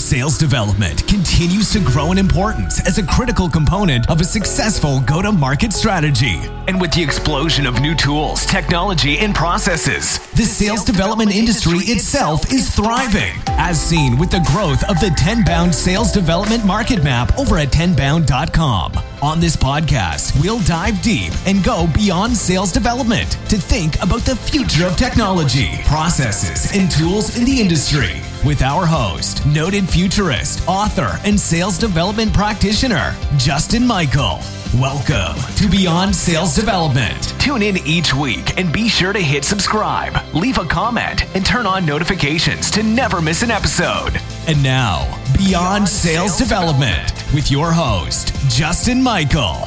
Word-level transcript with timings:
Sales 0.00 0.38
development 0.38 1.06
continues 1.06 1.70
to 1.70 1.78
grow 1.78 2.10
in 2.10 2.16
importance 2.18 2.84
as 2.86 2.96
a 2.96 3.06
critical 3.06 3.48
component 3.48 4.08
of 4.10 4.20
a 4.20 4.24
successful 4.24 5.00
go 5.02 5.20
to 5.20 5.30
market 5.30 5.72
strategy. 5.74 6.40
And 6.66 6.80
with 6.80 6.90
the 6.92 7.02
explosion 7.02 7.66
of 7.66 7.80
new 7.80 7.94
tools, 7.94 8.46
technology, 8.46 9.18
and 9.18 9.34
processes, 9.34 10.18
the 10.30 10.44
sales 10.44 10.84
development 10.84 11.32
industry 11.32 11.80
itself 11.80 12.50
is 12.50 12.74
thriving, 12.74 13.34
as 13.58 13.80
seen 13.80 14.18
with 14.18 14.30
the 14.30 14.44
growth 14.50 14.82
of 14.88 14.98
the 15.00 15.14
10 15.16 15.44
bound 15.44 15.72
sales 15.72 16.10
development 16.12 16.64
market 16.64 17.04
map 17.04 17.38
over 17.38 17.58
at 17.58 17.68
10bound.com. 17.68 18.92
On 19.22 19.38
this 19.38 19.54
podcast, 19.54 20.40
we'll 20.42 20.60
dive 20.60 21.00
deep 21.02 21.32
and 21.46 21.62
go 21.62 21.86
beyond 21.94 22.34
sales 22.34 22.72
development 22.72 23.32
to 23.50 23.58
think 23.58 23.96
about 24.02 24.22
the 24.22 24.34
future 24.34 24.86
of 24.86 24.96
technology, 24.96 25.68
processes, 25.84 26.74
and 26.74 26.90
tools 26.90 27.36
in 27.38 27.44
the 27.44 27.60
industry 27.60 28.22
with 28.44 28.62
our 28.62 28.86
host, 28.86 29.44
noted 29.46 29.88
futurist, 29.88 30.66
author, 30.66 31.18
and 31.24 31.38
sales 31.38 31.78
development 31.78 32.32
practitioner, 32.32 33.14
Justin 33.36 33.86
Michael. 33.86 34.40
Welcome 34.74 35.36
to 35.56 35.68
Beyond 35.68 36.14
Sales 36.14 36.54
Development. 36.54 37.22
Tune 37.40 37.62
in 37.62 37.78
each 37.86 38.14
week 38.14 38.56
and 38.58 38.72
be 38.72 38.88
sure 38.88 39.12
to 39.12 39.18
hit 39.18 39.44
subscribe, 39.44 40.16
leave 40.34 40.58
a 40.58 40.64
comment, 40.64 41.24
and 41.34 41.44
turn 41.44 41.66
on 41.66 41.84
notifications 41.84 42.70
to 42.70 42.82
never 42.82 43.20
miss 43.20 43.42
an 43.42 43.50
episode. 43.50 44.20
And 44.46 44.62
now, 44.62 45.20
Beyond 45.36 45.88
Sales 45.88 46.36
Development 46.36 47.12
with 47.34 47.50
your 47.50 47.72
host, 47.72 48.34
Justin 48.48 49.02
Michael. 49.02 49.66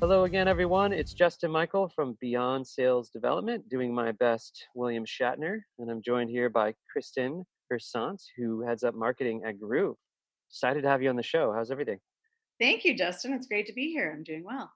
Hello 0.00 0.24
again, 0.24 0.48
everyone. 0.48 0.94
It's 0.94 1.12
Justin 1.12 1.50
Michael 1.50 1.86
from 1.86 2.16
Beyond 2.22 2.66
Sales 2.66 3.10
Development, 3.10 3.68
doing 3.68 3.94
my 3.94 4.12
best 4.12 4.64
William 4.74 5.04
Shatner, 5.04 5.58
and 5.78 5.90
I'm 5.90 6.00
joined 6.00 6.30
here 6.30 6.48
by 6.48 6.72
Kristin 6.90 7.44
Hersant, 7.70 8.22
who 8.34 8.62
heads 8.62 8.82
up 8.82 8.94
marketing 8.94 9.42
at 9.46 9.60
Groove. 9.60 9.98
Excited 10.48 10.84
to 10.84 10.88
have 10.88 11.02
you 11.02 11.10
on 11.10 11.16
the 11.16 11.22
show. 11.22 11.52
How's 11.52 11.70
everything? 11.70 11.98
Thank 12.58 12.82
you, 12.86 12.96
Justin. 12.96 13.34
It's 13.34 13.46
great 13.46 13.66
to 13.66 13.74
be 13.74 13.90
here. 13.90 14.10
I'm 14.16 14.22
doing 14.22 14.42
well. 14.42 14.72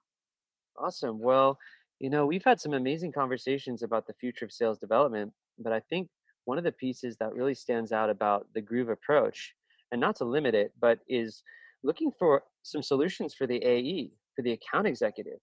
Awesome. 0.77 1.19
Well, 1.19 1.57
you 1.97 2.11
know, 2.11 2.27
we've 2.27 2.45
had 2.45 2.61
some 2.61 2.73
amazing 2.73 3.11
conversations 3.11 3.81
about 3.81 4.05
the 4.05 4.13
future 4.13 4.45
of 4.45 4.51
sales 4.51 4.77
development, 4.77 5.33
but 5.57 5.73
I 5.73 5.79
think 5.89 6.07
one 6.43 6.59
of 6.59 6.63
the 6.63 6.71
pieces 6.71 7.17
that 7.17 7.33
really 7.33 7.55
stands 7.55 7.91
out 7.91 8.11
about 8.11 8.45
the 8.53 8.61
Groove 8.61 8.89
approach, 8.89 9.55
and 9.91 9.99
not 9.99 10.17
to 10.17 10.23
limit 10.23 10.53
it, 10.53 10.71
but 10.79 10.99
is 11.09 11.41
looking 11.83 12.11
for 12.19 12.43
some 12.61 12.83
solutions 12.83 13.33
for 13.33 13.47
the 13.47 13.63
AE, 13.65 14.11
for 14.35 14.41
the 14.41 14.51
account 14.51 14.87
executive. 14.87 15.39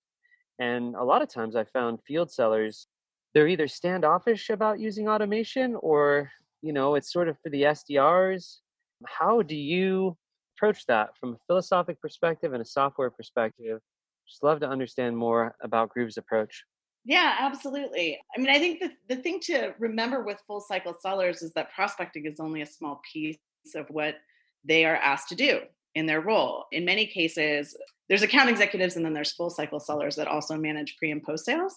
And 0.58 0.94
a 0.94 1.04
lot 1.04 1.22
of 1.22 1.28
times 1.28 1.56
I 1.56 1.64
found 1.64 2.00
field 2.06 2.30
sellers, 2.30 2.86
they're 3.34 3.48
either 3.48 3.68
standoffish 3.68 4.50
about 4.50 4.78
using 4.78 5.08
automation 5.08 5.76
or, 5.80 6.30
you 6.60 6.72
know, 6.72 6.94
it's 6.94 7.12
sort 7.12 7.28
of 7.28 7.36
for 7.42 7.50
the 7.50 7.62
SDRs. 7.62 8.58
How 9.06 9.42
do 9.42 9.56
you 9.56 10.16
approach 10.56 10.86
that 10.86 11.16
from 11.18 11.34
a 11.34 11.38
philosophic 11.46 12.00
perspective 12.00 12.52
and 12.52 12.62
a 12.62 12.66
software 12.66 13.10
perspective? 13.10 13.80
Just 14.28 14.42
love 14.42 14.60
to 14.60 14.68
understand 14.68 15.16
more 15.16 15.56
about 15.62 15.88
Groove's 15.88 16.18
approach. 16.18 16.64
Yeah, 17.04 17.34
absolutely. 17.40 18.20
I 18.36 18.40
mean, 18.40 18.50
I 18.50 18.58
think 18.58 18.80
the, 18.80 18.92
the 19.08 19.20
thing 19.20 19.40
to 19.44 19.74
remember 19.78 20.22
with 20.22 20.42
full 20.46 20.60
cycle 20.60 20.94
sellers 21.00 21.42
is 21.42 21.52
that 21.54 21.72
prospecting 21.74 22.26
is 22.26 22.38
only 22.38 22.62
a 22.62 22.66
small 22.66 23.00
piece 23.12 23.38
of 23.74 23.86
what 23.90 24.16
they 24.64 24.84
are 24.84 24.96
asked 24.96 25.28
to 25.30 25.34
do 25.34 25.62
in 25.94 26.06
their 26.06 26.20
role. 26.20 26.66
In 26.70 26.84
many 26.84 27.06
cases, 27.06 27.76
there's 28.12 28.22
account 28.22 28.50
executives 28.50 28.94
and 28.94 29.06
then 29.06 29.14
there's 29.14 29.32
full 29.32 29.48
cycle 29.48 29.80
sellers 29.80 30.16
that 30.16 30.28
also 30.28 30.54
manage 30.54 30.98
pre 30.98 31.10
and 31.10 31.22
post 31.22 31.46
sales, 31.46 31.74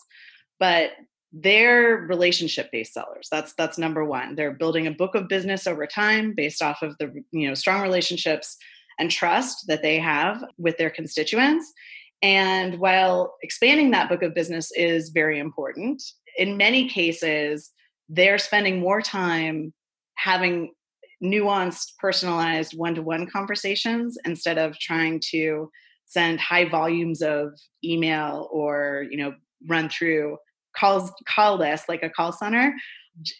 but 0.60 0.90
they're 1.32 2.06
relationship 2.10 2.70
based 2.74 2.94
sellers. 2.94 3.30
That's 3.32 3.54
that's 3.54 3.78
number 3.78 4.04
1. 4.04 4.36
They're 4.36 4.52
building 4.52 4.86
a 4.86 4.92
book 4.92 5.16
of 5.16 5.30
business 5.30 5.66
over 5.66 5.88
time 5.88 6.34
based 6.36 6.62
off 6.62 6.82
of 6.82 6.98
the 6.98 7.24
you 7.32 7.48
know 7.48 7.54
strong 7.54 7.82
relationships 7.82 8.58
and 9.00 9.10
trust 9.10 9.64
that 9.70 9.82
they 9.82 9.98
have 9.98 10.44
with 10.58 10.76
their 10.78 10.90
constituents. 10.90 11.72
And 12.22 12.80
while 12.80 13.36
expanding 13.42 13.92
that 13.92 14.10
book 14.10 14.22
of 14.22 14.36
business 14.36 14.74
is 14.76 15.12
very 15.12 15.40
important, 15.40 16.04
in 16.38 16.58
many 16.58 16.90
cases 16.90 17.72
they're 18.10 18.40
spending 18.40 18.82
more 18.82 19.02
time 19.02 19.74
having 20.16 20.74
nuanced, 21.24 21.94
personalized 21.98 22.78
one 22.78 22.94
to 22.96 23.02
one 23.02 23.26
conversations 23.26 24.18
instead 24.26 24.58
of 24.58 24.78
trying 24.80 25.22
to 25.32 25.72
send 26.06 26.40
high 26.40 26.68
volumes 26.68 27.22
of 27.22 27.54
email 27.84 28.50
or, 28.52 29.06
you 29.10 29.18
know, 29.18 29.34
run 29.68 29.90
through 29.90 30.38
calls, 30.78 31.12
call 31.28 31.58
lists 31.58 31.90
like 31.90 32.04
a 32.04 32.10
call 32.10 32.32
center 32.32 32.74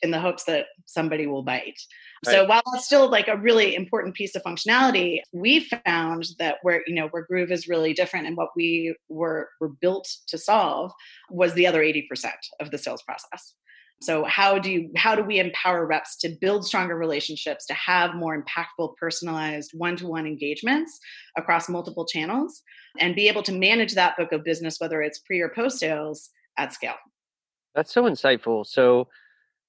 in 0.02 0.12
the 0.12 0.20
hopes 0.20 0.46
that 0.46 0.68
somebody 0.86 1.28
will 1.28 1.44
bite. 1.44 1.80
Right. 2.26 2.34
So 2.34 2.46
while 2.46 2.62
it's 2.74 2.86
still 2.86 3.10
like 3.10 3.28
a 3.28 3.38
really 3.38 3.76
important 3.76 4.16
piece 4.16 4.36
of 4.36 4.44
functionality, 4.44 5.20
we 5.34 5.68
found 5.86 6.28
that 6.40 6.58
where 6.62 6.82
you 6.88 6.96
know 6.96 7.08
where 7.10 7.26
Groove 7.26 7.52
is 7.52 7.68
really 7.68 7.94
different 7.94 8.26
and 8.26 8.38
what 8.38 8.50
we 8.56 8.96
were 9.10 9.50
were 9.60 9.70
built 9.82 10.08
to 10.28 10.38
solve 10.38 10.92
was 11.30 11.54
the 11.54 11.68
other 11.68 11.82
80% 11.82 12.06
of 12.60 12.72
the 12.72 12.78
sales 12.78 13.04
process. 13.04 13.54
So 14.02 14.26
how 14.26 14.60
do 14.60 14.72
you 14.72 14.92
how 14.96 15.16
do 15.16 15.24
we 15.24 15.40
empower 15.40 15.86
reps 15.86 16.18
to 16.18 16.30
build 16.42 16.66
stronger 16.66 16.98
relationships, 16.98 17.66
to 17.68 17.74
have 17.74 18.14
more 18.14 18.42
impactful 18.42 18.96
personalized 18.98 19.72
one-to-one 19.74 20.28
engagements 20.28 21.00
across 21.38 21.70
multiple 21.70 22.06
channels 22.06 22.62
and 23.00 23.16
be 23.16 23.28
able 23.28 23.44
to 23.44 23.54
manage 23.54 23.94
that 23.96 24.18
book 24.18 24.32
of 24.32 24.44
business 24.44 24.78
whether 24.80 25.02
it's 25.02 25.20
pre 25.20 25.40
or 25.40 25.50
post 25.50 25.80
sales 25.80 26.30
at 26.58 26.74
scale. 26.74 26.96
That's 27.74 27.94
so 27.94 28.04
insightful. 28.04 28.66
So 28.66 29.08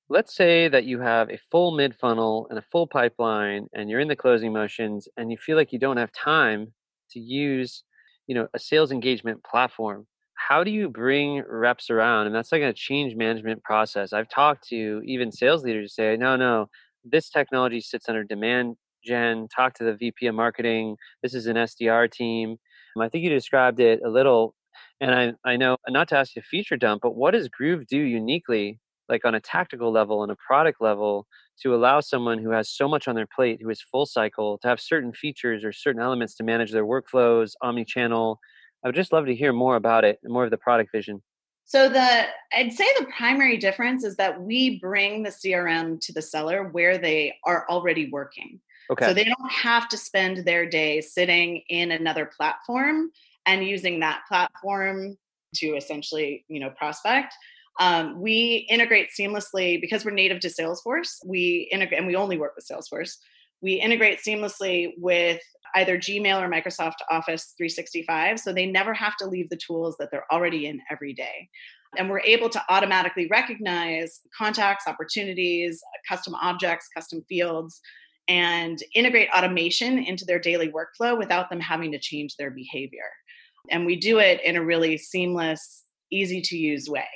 let's 0.09 0.35
say 0.35 0.69
that 0.69 0.85
you 0.85 1.01
have 1.01 1.31
a 1.31 1.39
full 1.51 1.77
mid 1.77 1.95
funnel 1.95 2.47
and 2.51 2.59
a 2.59 2.65
full 2.71 2.87
pipeline 2.87 3.69
and 3.75 3.89
you're 3.89 4.01
in 4.01 4.09
the 4.09 4.17
closing 4.17 4.53
motions 4.53 5.09
and 5.17 5.31
you 5.31 5.37
feel 5.39 5.57
like 5.57 5.73
you 5.73 5.79
don't 5.79 5.97
have 5.97 6.13
time 6.13 6.73
to 7.11 7.21
use, 7.21 7.85
you 8.27 8.35
know, 8.35 8.49
a 8.55 8.59
sales 8.59 8.93
engagement 8.93 9.43
platform 9.45 10.07
how 10.37 10.63
do 10.63 10.71
you 10.71 10.89
bring 10.89 11.43
reps 11.49 11.91
around? 11.91 12.27
And 12.27 12.35
that's 12.35 12.53
like 12.53 12.63
a 12.63 12.73
change 12.73 13.17
management 13.17 13.63
process. 13.65 14.13
I've 14.13 14.29
talked 14.29 14.69
to 14.69 15.03
even 15.05 15.33
sales 15.33 15.65
leaders 15.65 15.95
say 15.95 16.17
no 16.17 16.37
no 16.37 16.69
this 17.05 17.31
technology 17.31 17.81
sits 17.81 18.09
under 18.09 18.25
demand 18.25 18.77
gen. 19.05 19.49
Talk 19.55 19.75
to 19.75 19.85
the 19.85 19.95
vp 19.95 20.27
of 20.27 20.35
marketing. 20.35 20.97
This 21.23 21.35
is 21.35 21.47
an 21.47 21.57
sdr 21.57 22.11
team. 22.11 22.57
Um, 22.97 23.03
i 23.03 23.09
think 23.09 23.25
you 23.25 23.31
described 23.31 23.81
it 23.81 24.01
a 24.05 24.09
little 24.11 24.55
and 25.01 25.15
i, 25.15 25.33
I 25.51 25.57
know 25.57 25.77
not 25.89 26.09
to 26.09 26.17
ask 26.17 26.35
you 26.37 26.41
a 26.41 26.43
feature 26.43 26.77
dump 26.77 27.03
but 27.03 27.15
what 27.17 27.33
does 27.33 27.49
groove 27.49 27.87
do 27.87 27.99
uniquely 27.99 28.81
like 29.09 29.25
on 29.25 29.35
a 29.35 29.41
tactical 29.41 29.93
level 29.93 30.23
and 30.23 30.33
a 30.33 30.37
product 30.37 30.81
level 30.81 31.27
to 31.63 31.75
allow 31.75 32.01
someone 32.01 32.39
who 32.39 32.51
has 32.51 32.71
so 32.71 32.89
much 32.89 33.07
on 33.09 33.15
their 33.15 33.27
plate 33.35 33.61
who 33.63 33.71
is 33.71 33.81
full 33.81 34.07
cycle 34.07 34.59
to 34.59 34.69
have 34.69 34.81
certain 34.81 35.13
features 35.13 35.65
or 35.65 35.73
certain 35.73 36.01
elements 36.03 36.35
to 36.37 36.45
manage 36.45 36.73
their 36.73 36.85
workflows 36.87 37.53
omni-channel 37.63 38.41
I 38.87 38.89
would 38.89 38.95
just 38.95 39.13
love 39.13 39.27
to 39.27 39.35
hear 39.35 39.53
more 39.53 39.75
about 39.75 40.05
it, 40.05 40.21
more 40.23 40.45
of 40.45 40.53
the 40.53 40.57
product 40.57 40.93
vision. 40.93 41.21
So 41.65 41.89
the 41.89 42.27
I'd 42.57 42.73
say 42.73 42.87
the 43.01 43.07
primary 43.07 43.57
difference 43.57 44.05
is 44.05 44.15
that 44.15 44.41
we 44.41 44.79
bring 44.79 45.25
the 45.25 45.31
CRM 45.31 46.01
to 46.03 46.13
the 46.13 46.23
seller 46.23 46.69
where 46.69 46.97
they 46.97 47.35
are 47.45 47.67
already 47.69 48.09
working. 48.13 48.61
Okay. 48.89 49.07
So 49.07 49.13
they 49.13 49.25
don't 49.25 49.51
have 49.51 49.89
to 49.89 49.97
spend 49.97 50.45
their 50.45 50.71
day 50.71 51.01
sitting 51.01 51.65
in 51.69 51.91
another 51.91 52.31
platform 52.37 53.11
and 53.45 53.67
using 53.67 53.99
that 53.99 54.21
platform 54.29 55.19
to 55.57 55.75
essentially, 55.75 56.45
you 56.47 56.61
know, 56.61 56.71
prospect. 56.71 57.35
Um, 57.81 58.21
we 58.21 58.69
integrate 58.71 59.09
seamlessly 59.19 59.81
because 59.81 60.05
we're 60.05 60.13
native 60.13 60.39
to 60.43 60.49
Salesforce. 60.49 61.17
We 61.27 61.69
integrate, 61.73 61.99
and 61.99 62.07
we 62.07 62.15
only 62.15 62.39
work 62.39 62.53
with 62.55 62.69
Salesforce. 62.71 63.17
We 63.61 63.73
integrate 63.73 64.21
seamlessly 64.21 64.93
with 64.97 65.41
either 65.75 65.99
Gmail 65.99 66.41
or 66.41 66.49
Microsoft 66.49 66.97
Office 67.11 67.55
365. 67.57 68.41
So 68.41 68.53
they 68.53 68.67
never 68.67 68.95
have 68.95 69.17
to 69.19 69.27
leave 69.27 69.49
the 69.51 69.59
tools 69.59 69.97
that 69.99 70.11
they're 70.11 70.31
already 70.33 70.67
in 70.67 70.81
every 70.91 71.13
day. 71.13 71.49
And 71.97 72.11
we're 72.11 72.21
able 72.21 72.49
to 72.51 72.63
automatically 72.69 73.27
recognize 73.31 74.21
contacts, 74.37 74.87
opportunities, 74.87 75.83
custom 76.09 76.35
objects, 76.35 76.89
custom 76.95 77.25
fields, 77.29 77.81
and 78.29 78.83
integrate 78.95 79.29
automation 79.37 79.99
into 79.99 80.25
their 80.25 80.39
daily 80.39 80.71
workflow 80.71 81.17
without 81.17 81.49
them 81.49 81.61
having 81.61 81.93
to 81.93 81.99
change 81.99 82.37
their 82.37 82.51
behavior. 82.51 83.09
And 83.71 83.87
we 83.87 83.97
do 83.97 84.19
it 84.19 84.41
in 84.45 84.57
a 84.57 84.65
really 84.65 84.99
seamless, 84.99 85.85
easy 86.11 86.41
to 86.43 86.57
use 86.57 86.89
way. 86.89 87.07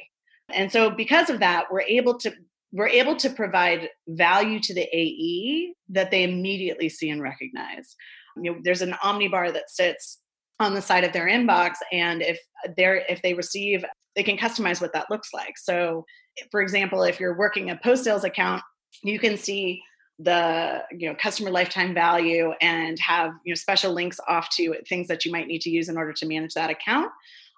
And 0.53 0.71
so 0.71 0.91
because 0.91 1.31
of 1.31 1.41
that, 1.41 1.67
we're 1.71 1.83
able 1.83 2.19
to 2.19 2.33
we're 2.73 2.89
able 2.89 3.17
to 3.17 3.31
provide 3.31 3.89
value 4.07 4.61
to 4.61 4.75
the 4.75 4.89
AE 4.97 5.75
that 5.89 6.13
they 6.13 6.23
immediately 6.23 6.89
see 6.89 7.11
and 7.11 7.21
recognize 7.21 7.97
you 8.37 8.53
know, 8.53 8.59
there's 8.63 8.83
an 8.83 8.95
omnibar 9.03 9.53
that 9.53 9.71
sits 9.71 10.19
on 10.59 10.75
the 10.75 10.83
side 10.83 11.05
of 11.05 11.13
their 11.13 11.27
inbox 11.27 11.75
and 11.91 12.23
if 12.23 12.39
they're 12.77 13.03
if 13.09 13.23
they 13.23 13.35
receive 13.35 13.85
they 14.17 14.23
can 14.23 14.37
customize 14.37 14.81
what 14.81 14.93
that 14.93 15.11
looks 15.11 15.33
like. 15.33 15.57
So 15.57 16.05
for 16.51 16.61
example 16.61 17.03
if 17.03 17.19
you're 17.19 17.39
working 17.39 17.71
a 17.71 17.77
post 17.77 18.05
sales 18.05 18.25
account 18.25 18.63
you 19.03 19.19
can 19.19 19.37
see 19.37 19.83
the 20.19 20.83
you 20.91 21.09
know 21.09 21.17
customer 21.21 21.51
lifetime 21.51 21.95
value 21.95 22.53
and 22.61 22.99
have 22.99 23.33
you 23.45 23.53
know 23.53 23.57
special 23.57 23.93
links 23.93 24.21
off 24.29 24.51
to 24.51 24.75
things 24.87 25.09
that 25.09 25.25
you 25.25 25.33
might 25.33 25.47
need 25.47 25.63
to 25.63 25.71
use 25.71 25.89
in 25.89 25.97
order 25.97 26.13
to 26.13 26.27
manage 26.27 26.53
that 26.53 26.69
account 26.69 27.11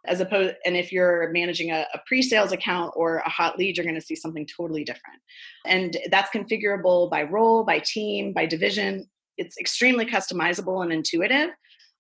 as 0.07 0.21
opposed 0.21 0.55
and 0.65 0.77
if 0.77 0.91
you're 0.93 1.31
managing 1.31 1.71
a, 1.71 1.87
a, 1.95 2.01
pre-sales 2.07 2.53
account 2.53 2.93
or 2.97 3.19
a 3.19 3.29
hot 3.29 3.59
lead 3.59 3.77
you're 3.77 3.87
going 3.87 3.99
to 3.99 4.01
see 4.01 4.17
something 4.17 4.47
totally 4.47 4.85
different. 4.85 5.21
And 5.67 5.97
that's 6.11 6.31
configurable 6.31 7.11
by 7.11 7.23
role 7.23 7.65
by 7.65 7.81
team 7.81 8.33
by 8.33 8.47
division 8.47 9.09
it's 9.39 9.59
extremely 9.59 10.07
customizable 10.07 10.83
and 10.83 10.93
intuitive. 10.93 11.51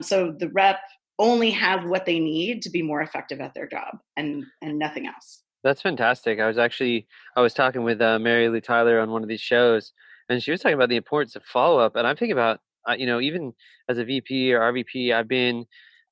So 0.01 0.35
the 0.37 0.49
rep 0.51 0.79
only 1.19 1.51
have 1.51 1.85
what 1.85 2.07
they 2.07 2.19
need 2.19 2.63
to 2.63 2.71
be 2.71 2.83
more 2.83 3.01
effective 3.01 3.41
at 3.41 3.55
their 3.55 3.69
job 3.69 3.99
and 4.17 4.45
and 4.61 4.79
nothing 4.79 5.07
else. 5.07 5.43
That's 5.63 5.83
fantastic. 5.83 6.41
I 6.41 6.47
was 6.47 6.59
actually 6.59 7.07
i 7.37 7.41
was 7.41 7.55
talking 7.55 7.85
with 7.85 8.01
uh, 8.01 8.19
mary 8.19 8.49
lou 8.49 8.61
tyler 8.61 9.01
on 9.01 9.11
one 9.11 9.23
of 9.23 9.29
these 9.29 9.41
shows 9.41 9.93
and 10.29 10.43
she 10.43 10.51
was 10.51 10.61
talking 10.61 10.75
about 10.75 10.89
the 10.89 10.97
importance 10.97 11.37
of 11.37 11.45
follow-up 11.45 11.97
and 11.97 12.07
i'm 12.07 12.17
thinking 12.17 12.33
about 12.33 12.61
uh, 12.89 12.95
you 12.95 13.07
know 13.07 13.21
even 13.21 13.53
as 13.89 13.99
a 13.99 14.05
vp 14.05 14.53
or 14.53 14.61
rvp 14.73 15.15
i've 15.15 15.29
been 15.29 15.65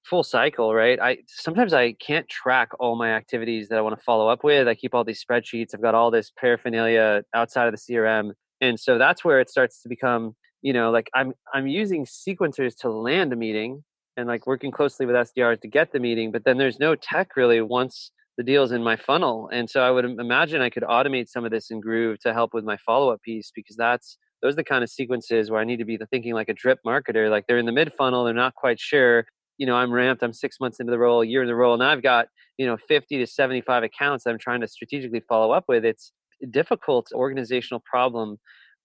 full 0.05 0.23
cycle 0.23 0.75
right? 0.75 0.99
I 1.01 1.19
sometimes 1.27 1.75
i 1.75 1.93
can't 1.93 2.29
track 2.29 2.71
all 2.79 2.97
my 2.97 3.11
activities 3.11 3.69
that 3.69 3.79
i 3.79 3.83
want 3.83 3.99
to 3.99 4.03
follow 4.03 4.29
up 4.29 4.43
with. 4.45 4.67
I 4.67 4.75
keep 4.75 4.95
all 4.95 5.05
these 5.05 5.23
spreadsheets. 5.23 5.75
I've 5.75 5.83
got 5.83 5.95
all 5.95 6.11
this 6.11 6.33
paraphernalia 6.39 7.23
outside 7.35 7.67
of 7.67 7.75
the 7.75 7.95
crm 7.95 8.31
and 8.61 8.79
so 8.79 8.99
that's 8.99 9.25
where 9.25 9.41
it 9.41 9.51
starts 9.51 9.83
to 9.83 9.89
become 9.89 10.35
you 10.63 10.73
know 10.73 10.91
like 10.91 11.09
i'm 11.15 11.33
i'm 11.55 11.67
using 11.67 12.05
sequencers 12.05 12.77
to 12.77 12.91
land 12.91 13.33
a 13.33 13.37
meeting 13.37 13.83
and 14.21 14.29
like 14.29 14.47
working 14.47 14.71
closely 14.71 15.07
with 15.07 15.17
SDRs 15.17 15.61
to 15.63 15.69
get 15.69 15.93
the 15.93 15.99
meeting, 15.99 16.31
but 16.31 16.45
then 16.45 16.59
there's 16.59 16.79
no 16.79 16.95
tech 16.95 17.37
really 17.37 17.61
once 17.61 18.13
the 18.37 18.45
deal's 18.45 18.73
in 18.73 18.83
my 18.83 18.97
funnel. 18.97 19.49
And 19.53 19.69
so 19.69 19.83
I 19.83 19.91
would 19.91 20.05
imagine 20.05 20.61
I 20.61 20.71
could 20.71 20.83
automate 20.85 21.29
some 21.29 21.45
of 21.45 21.51
this 21.51 21.71
in 21.71 21.81
Groove 21.81 22.21
to 22.21 22.33
help 22.33 22.55
with 22.55 22.65
my 22.65 22.77
follow 22.87 23.13
up 23.13 23.23
piece 23.23 23.51
because 23.55 23.77
that's 23.77 24.17
those 24.43 24.55
are 24.55 24.57
the 24.57 24.65
kind 24.65 24.83
of 24.83 24.89
sequences 24.89 25.51
where 25.51 25.61
I 25.61 25.65
need 25.65 25.79
to 25.79 25.85
be 25.85 25.99
thinking 26.11 26.33
like 26.33 26.49
a 26.49 26.55
drip 26.55 26.79
marketer. 26.87 27.29
Like 27.29 27.47
they're 27.47 27.59
in 27.59 27.67
the 27.67 27.73
mid 27.73 27.93
funnel, 27.99 28.25
they're 28.25 28.33
not 28.33 28.55
quite 28.55 28.81
sure. 28.81 29.27
You 29.59 29.67
know, 29.67 29.75
I'm 29.75 29.93
ramped. 29.93 30.23
I'm 30.23 30.33
six 30.33 30.57
months 30.59 30.81
into 30.81 30.91
the 30.91 30.99
role, 30.99 31.21
a 31.21 31.27
year 31.27 31.43
in 31.43 31.49
the 31.49 31.55
role, 31.55 31.75
and 31.75 31.83
I've 31.83 32.03
got 32.03 32.29
you 32.57 32.67
know 32.67 32.79
50 32.89 33.19
to 33.19 33.27
75 33.27 33.83
accounts 33.83 34.27
I'm 34.27 34.39
trying 34.39 34.63
to 34.63 34.69
strategically 34.69 35.21
follow 35.29 35.53
up 35.53 35.65
with. 35.69 35.85
It's 35.85 36.13
a 36.43 36.47
difficult 36.47 37.09
organizational 37.13 37.83
problem 37.85 38.39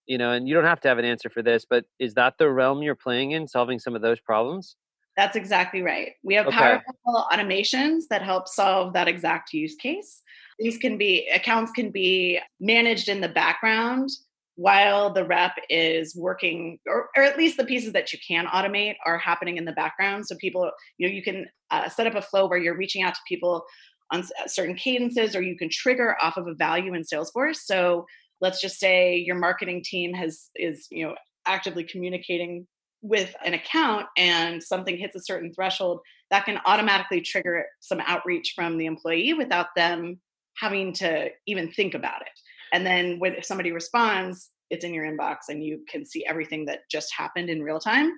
you 0.06 0.18
know 0.18 0.31
and 0.31 0.48
you 0.48 0.54
don't 0.54 0.66
have 0.66 0.80
to 0.80 0.88
have 0.88 0.98
an 0.98 1.06
answer 1.06 1.30
for 1.30 1.42
this 1.42 1.66
but 1.69 1.86
is 2.00 2.13
that 2.13 2.36
the 2.38 2.50
realm 2.50 2.81
you're 2.81 2.96
playing 2.96 3.31
in 3.31 3.48
solving 3.48 3.80
some 3.80 3.96
of 3.96 4.02
those 4.02 4.19
problems 4.19 4.75
that's 5.18 5.36
exactly 5.36 5.81
right. 5.81 6.13
We 6.24 6.36
have 6.36 6.48
okay. 6.48 6.57
powerful 6.57 7.25
automations 7.31 8.07
that 8.10 8.22
help 8.22 8.48
solve 8.48 8.94
that 8.94 9.07
exact 9.07 9.54
use 9.54 9.75
case. 9.75 10.22
These 10.60 10.78
can 10.78 10.98
be 10.98 11.28
accounts 11.34 11.72
can 11.72 11.92
be 11.92 12.40
managed 12.60 13.10
in 13.10 13.22
the 13.22 13.30
background 13.30 14.10
while 14.56 15.12
the 15.12 15.25
rep 15.25 15.54
is 15.69 16.16
working 16.16 16.80
or, 16.88 17.10
or 17.18 17.24
at 17.24 17.38
least 17.38 17.58
the 17.58 17.66
pieces 17.66 17.92
that 17.92 18.13
you 18.13 18.19
can 18.25 18.46
automate 18.46 18.96
are 19.06 19.18
happening 19.18 19.58
in 19.58 19.66
the 19.66 19.74
background 19.74 20.25
so 20.25 20.34
people 20.38 20.72
you 20.98 21.06
know 21.06 21.13
you 21.13 21.22
can 21.22 21.46
uh, 21.72 21.90
set 21.90 22.08
up 22.08 22.16
a 22.16 22.22
flow 22.22 22.48
where 22.48 22.58
you're 22.58 22.78
reaching 22.78 23.04
out 23.04 23.13
to 23.13 23.19
people 23.28 23.66
on 24.13 24.24
certain 24.48 24.75
cadences 24.75 25.36
or 25.36 25.42
you 25.42 25.58
can 25.58 25.68
trigger 25.69 26.16
off 26.22 26.38
of 26.38 26.48
a 26.48 26.54
value 26.54 26.94
in 26.94 27.01
salesforce 27.04 27.58
so 27.66 28.06
let's 28.42 28.62
just 28.62 28.80
say 28.80 29.18
your 29.18 29.36
marketing 29.36 29.82
team 29.84 30.14
has 30.14 30.50
is 30.56 30.88
you 30.92 31.06
know 31.06 31.16
actively 31.46 31.84
communicating 31.84 32.68
with 33.02 33.36
an 33.46 33.54
account 33.54 34.08
and 34.18 34.64
something 34.64 34.98
hits 34.98 35.16
a 35.16 35.22
certain 35.22 35.54
threshold, 35.54 36.00
that 36.32 36.46
can 36.46 36.60
automatically 36.66 37.22
trigger 37.22 37.66
some 37.80 38.02
outreach 38.06 38.54
from 38.56 38.78
the 38.78 38.88
employee 38.88 39.34
without 39.34 39.68
them 39.76 40.20
having 40.58 40.92
to 40.92 41.30
even 41.46 41.72
think 41.72 41.94
about 41.94 42.22
it. 42.22 42.32
And 42.74 42.86
then 42.86 43.20
when 43.20 43.36
if 43.36 43.46
somebody 43.46 43.72
responds, 43.72 44.50
it's 44.72 44.84
in 44.84 44.94
your 44.94 45.06
inbox 45.06 45.50
and 45.50 45.64
you 45.64 45.86
can 45.88 46.04
see 46.04 46.26
everything 46.26 46.66
that 46.66 46.90
just 46.90 47.14
happened 47.16 47.50
in 47.50 47.62
real 47.62 47.80
time 47.80 48.12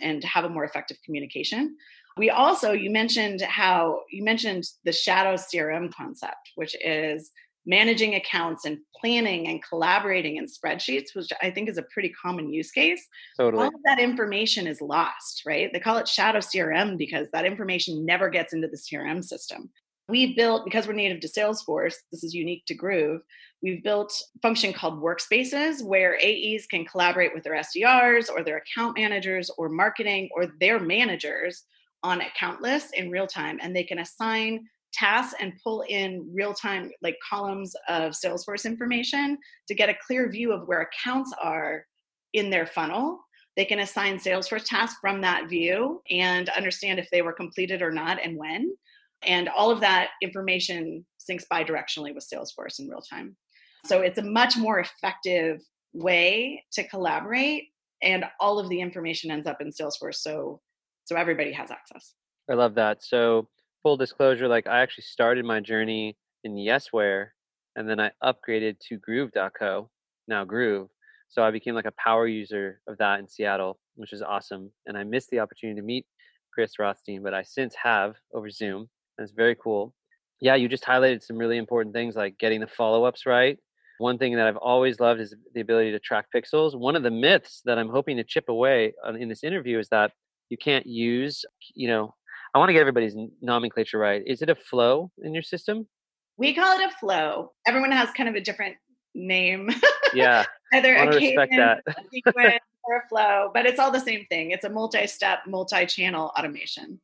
and 0.00 0.24
have 0.24 0.44
a 0.44 0.48
more 0.48 0.64
effective 0.64 0.96
communication. 1.04 1.76
We 2.16 2.30
also, 2.30 2.72
you 2.72 2.90
mentioned 2.90 3.42
how 3.42 4.00
you 4.10 4.24
mentioned 4.24 4.64
the 4.84 4.92
shadow 4.92 5.34
CRM 5.34 5.92
concept, 5.92 6.52
which 6.54 6.74
is 6.82 7.30
managing 7.66 8.14
accounts 8.14 8.64
and 8.64 8.78
planning 8.96 9.48
and 9.48 9.62
collaborating 9.62 10.36
in 10.36 10.46
spreadsheets, 10.46 11.14
which 11.14 11.28
I 11.42 11.50
think 11.50 11.68
is 11.68 11.78
a 11.78 11.84
pretty 11.92 12.10
common 12.10 12.52
use 12.52 12.70
case. 12.70 13.06
Totally. 13.38 13.64
All 13.64 13.68
of 13.68 13.82
that 13.84 13.98
information 13.98 14.66
is 14.66 14.80
lost, 14.80 15.42
right? 15.46 15.70
They 15.72 15.80
call 15.80 15.98
it 15.98 16.08
shadow 16.08 16.38
CRM 16.38 16.96
because 16.96 17.28
that 17.32 17.44
information 17.44 18.04
never 18.06 18.30
gets 18.30 18.52
into 18.52 18.68
the 18.68 18.78
CRM 18.78 19.22
system. 19.22 19.70
We 20.08 20.34
built, 20.34 20.64
because 20.64 20.88
we're 20.88 20.94
native 20.94 21.20
to 21.20 21.28
Salesforce, 21.28 21.94
this 22.10 22.24
is 22.24 22.34
unique 22.34 22.64
to 22.66 22.74
Groove, 22.74 23.20
we've 23.62 23.84
built 23.84 24.12
a 24.36 24.40
function 24.40 24.72
called 24.72 25.00
workspaces 25.00 25.84
where 25.84 26.18
AEs 26.18 26.66
can 26.66 26.84
collaborate 26.84 27.32
with 27.32 27.44
their 27.44 27.54
SDRs 27.54 28.28
or 28.30 28.42
their 28.42 28.56
account 28.56 28.98
managers 28.98 29.50
or 29.56 29.68
marketing 29.68 30.28
or 30.34 30.46
their 30.58 30.80
managers 30.80 31.62
on 32.02 32.22
account 32.22 32.62
lists 32.62 32.90
in 32.94 33.10
real 33.10 33.26
time 33.26 33.58
and 33.62 33.76
they 33.76 33.84
can 33.84 33.98
assign 33.98 34.66
tasks 34.92 35.34
and 35.40 35.52
pull 35.62 35.84
in 35.88 36.28
real 36.32 36.54
time 36.54 36.90
like 37.02 37.16
columns 37.28 37.74
of 37.88 38.12
Salesforce 38.12 38.64
information 38.64 39.38
to 39.68 39.74
get 39.74 39.88
a 39.88 39.96
clear 40.06 40.30
view 40.30 40.52
of 40.52 40.66
where 40.66 40.82
accounts 40.82 41.32
are 41.42 41.84
in 42.32 42.50
their 42.50 42.66
funnel. 42.66 43.20
They 43.56 43.64
can 43.64 43.80
assign 43.80 44.18
Salesforce 44.18 44.64
tasks 44.64 44.98
from 45.00 45.20
that 45.22 45.48
view 45.48 46.00
and 46.10 46.48
understand 46.50 46.98
if 46.98 47.08
they 47.10 47.22
were 47.22 47.32
completed 47.32 47.82
or 47.82 47.90
not 47.90 48.18
and 48.22 48.36
when. 48.36 48.74
And 49.22 49.48
all 49.48 49.70
of 49.70 49.80
that 49.80 50.10
information 50.22 51.04
syncs 51.18 51.44
bidirectionally 51.52 52.14
with 52.14 52.26
Salesforce 52.32 52.78
in 52.78 52.88
real 52.88 53.02
time. 53.02 53.36
So 53.86 54.00
it's 54.00 54.18
a 54.18 54.22
much 54.22 54.56
more 54.56 54.80
effective 54.80 55.60
way 55.92 56.64
to 56.72 56.86
collaborate 56.88 57.68
and 58.02 58.24
all 58.38 58.58
of 58.58 58.68
the 58.68 58.80
information 58.80 59.30
ends 59.30 59.46
up 59.46 59.60
in 59.60 59.70
Salesforce 59.70 60.16
so 60.16 60.60
so 61.04 61.16
everybody 61.16 61.50
has 61.52 61.72
access. 61.72 62.14
I 62.48 62.54
love 62.54 62.74
that. 62.76 63.02
So 63.02 63.48
full 63.82 63.96
disclosure, 63.96 64.48
like 64.48 64.66
I 64.66 64.80
actually 64.80 65.04
started 65.04 65.44
my 65.44 65.60
journey 65.60 66.16
in 66.44 66.54
Yesware 66.54 67.28
and 67.76 67.88
then 67.88 68.00
I 68.00 68.10
upgraded 68.22 68.78
to 68.88 68.98
Groove.co, 68.98 69.90
now 70.28 70.44
Groove. 70.44 70.88
So 71.28 71.42
I 71.42 71.50
became 71.50 71.74
like 71.74 71.86
a 71.86 71.92
power 71.92 72.26
user 72.26 72.80
of 72.88 72.98
that 72.98 73.20
in 73.20 73.28
Seattle, 73.28 73.78
which 73.94 74.12
is 74.12 74.22
awesome. 74.22 74.72
And 74.86 74.98
I 74.98 75.04
missed 75.04 75.30
the 75.30 75.38
opportunity 75.38 75.80
to 75.80 75.86
meet 75.86 76.04
Chris 76.52 76.78
Rothstein, 76.78 77.22
but 77.22 77.34
I 77.34 77.42
since 77.42 77.74
have 77.80 78.16
over 78.34 78.50
Zoom. 78.50 78.88
And 79.16 79.24
it's 79.24 79.32
very 79.32 79.54
cool. 79.54 79.94
Yeah, 80.40 80.56
you 80.56 80.68
just 80.68 80.84
highlighted 80.84 81.22
some 81.22 81.36
really 81.36 81.58
important 81.58 81.94
things 81.94 82.16
like 82.16 82.38
getting 82.38 82.60
the 82.60 82.66
follow 82.66 83.04
ups 83.04 83.26
right. 83.26 83.58
One 83.98 84.18
thing 84.18 84.34
that 84.36 84.46
I've 84.46 84.56
always 84.56 84.98
loved 84.98 85.20
is 85.20 85.34
the 85.54 85.60
ability 85.60 85.92
to 85.92 85.98
track 85.98 86.26
pixels. 86.34 86.76
One 86.76 86.96
of 86.96 87.02
the 87.02 87.10
myths 87.10 87.60
that 87.66 87.78
I'm 87.78 87.90
hoping 87.90 88.16
to 88.16 88.24
chip 88.24 88.48
away 88.48 88.94
in 89.18 89.28
this 89.28 89.44
interview 89.44 89.78
is 89.78 89.88
that 89.90 90.12
you 90.48 90.56
can't 90.56 90.86
use, 90.86 91.44
you 91.74 91.86
know, 91.86 92.14
I 92.54 92.58
want 92.58 92.68
to 92.68 92.72
get 92.72 92.80
everybody's 92.80 93.14
nomenclature 93.40 93.98
right. 93.98 94.22
Is 94.26 94.42
it 94.42 94.50
a 94.50 94.54
flow 94.54 95.10
in 95.22 95.34
your 95.34 95.42
system? 95.42 95.86
We 96.36 96.54
call 96.54 96.78
it 96.78 96.84
a 96.84 96.90
flow. 96.96 97.52
Everyone 97.66 97.92
has 97.92 98.10
kind 98.10 98.28
of 98.28 98.34
a 98.34 98.40
different 98.40 98.76
name. 99.14 99.70
Yeah. 100.14 100.44
Either 100.74 100.94
a 100.96 101.06
respect 101.06 101.52
that. 101.56 101.82
a 101.86 101.94
sequence, 102.12 102.58
or 102.84 102.96
a 102.96 103.08
flow, 103.08 103.50
but 103.52 103.66
it's 103.66 103.78
all 103.78 103.90
the 103.90 104.00
same 104.00 104.26
thing. 104.30 104.50
It's 104.52 104.64
a 104.64 104.68
multi-step, 104.68 105.40
multi-channel 105.46 106.32
automation. 106.38 107.00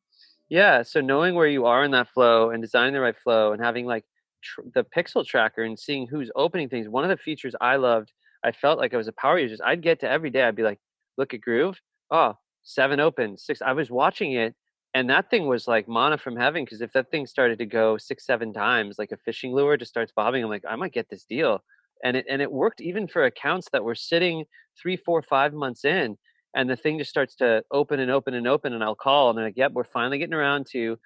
Yeah. 0.49 0.82
So 0.82 1.00
knowing 1.00 1.35
where 1.35 1.49
you 1.49 1.66
are 1.66 1.85
in 1.85 1.90
that 1.92 2.09
flow 2.09 2.50
and 2.50 2.62
designing 2.62 2.94
the 2.94 3.00
right 3.00 3.16
flow 3.16 3.52
and 3.52 3.62
having 3.62 3.87
like 3.87 4.04
tr- 4.42 4.62
the 4.75 4.85
pixel 4.85 5.25
tracker 5.25 5.62
and 5.62 5.78
seeing 5.78 6.06
who's 6.06 6.30
opening 6.35 6.68
things. 6.68 6.88
One 6.88 7.04
of 7.04 7.11
the 7.11 7.16
features 7.16 7.54
I 7.61 7.76
loved, 7.76 8.12
I 8.44 8.52
felt 8.52 8.78
like 8.78 8.94
I 8.94 8.97
was 8.97 9.09
a 9.09 9.12
power 9.12 9.38
user. 9.38 9.56
I'd 9.64 9.82
get 9.82 10.00
to 10.00 10.09
every 10.09 10.30
day. 10.30 10.42
I'd 10.42 10.56
be 10.56 10.62
like, 10.62 10.78
look 11.18 11.35
at 11.35 11.40
Groove. 11.40 11.80
Oh, 12.11 12.35
seven 12.62 13.00
open, 13.00 13.37
six. 13.37 13.61
I 13.62 13.73
was 13.73 13.90
watching 13.90 14.32
it 14.32 14.54
and 14.96 15.10
that 15.10 15.28
thing 15.28 15.46
was 15.46 15.68
like 15.68 15.86
mana 15.86 16.16
from 16.16 16.36
heaven 16.36 16.64
because 16.64 16.80
if 16.80 16.90
that 16.92 17.10
thing 17.10 17.26
started 17.26 17.58
to 17.58 17.66
go 17.66 17.98
six 17.98 18.24
seven 18.24 18.50
times 18.50 18.98
like 18.98 19.12
a 19.12 19.16
fishing 19.18 19.52
lure 19.52 19.76
just 19.76 19.90
starts 19.90 20.10
bobbing 20.16 20.42
i'm 20.42 20.48
like 20.48 20.64
i 20.68 20.74
might 20.74 20.92
get 20.92 21.08
this 21.10 21.24
deal. 21.24 21.62
And 22.04 22.16
it 22.16 22.26
and 22.28 22.42
it 22.42 22.52
worked 22.52 22.80
even 22.80 23.06
for 23.08 23.24
accounts 23.24 23.68
that 23.72 23.84
were 23.84 23.94
sitting 23.94 24.44
three 24.80 24.96
four 24.96 25.22
five 25.22 25.52
months 25.52 25.84
in 25.84 26.16
and 26.54 26.68
the 26.68 26.76
thing 26.76 26.98
just 26.98 27.10
starts 27.10 27.36
to 27.36 27.62
open 27.70 28.00
and 28.00 28.10
open 28.10 28.34
and 28.34 28.46
open 28.46 28.72
and 28.74 28.84
i'll 28.84 28.94
call 28.94 29.28
and 29.28 29.38
they're 29.38 29.46
like 29.46 29.56
yep 29.56 29.72
we're 29.72 29.84
finally 29.84 30.18
getting 30.18 30.34
around 30.34 30.66
to 30.72 30.98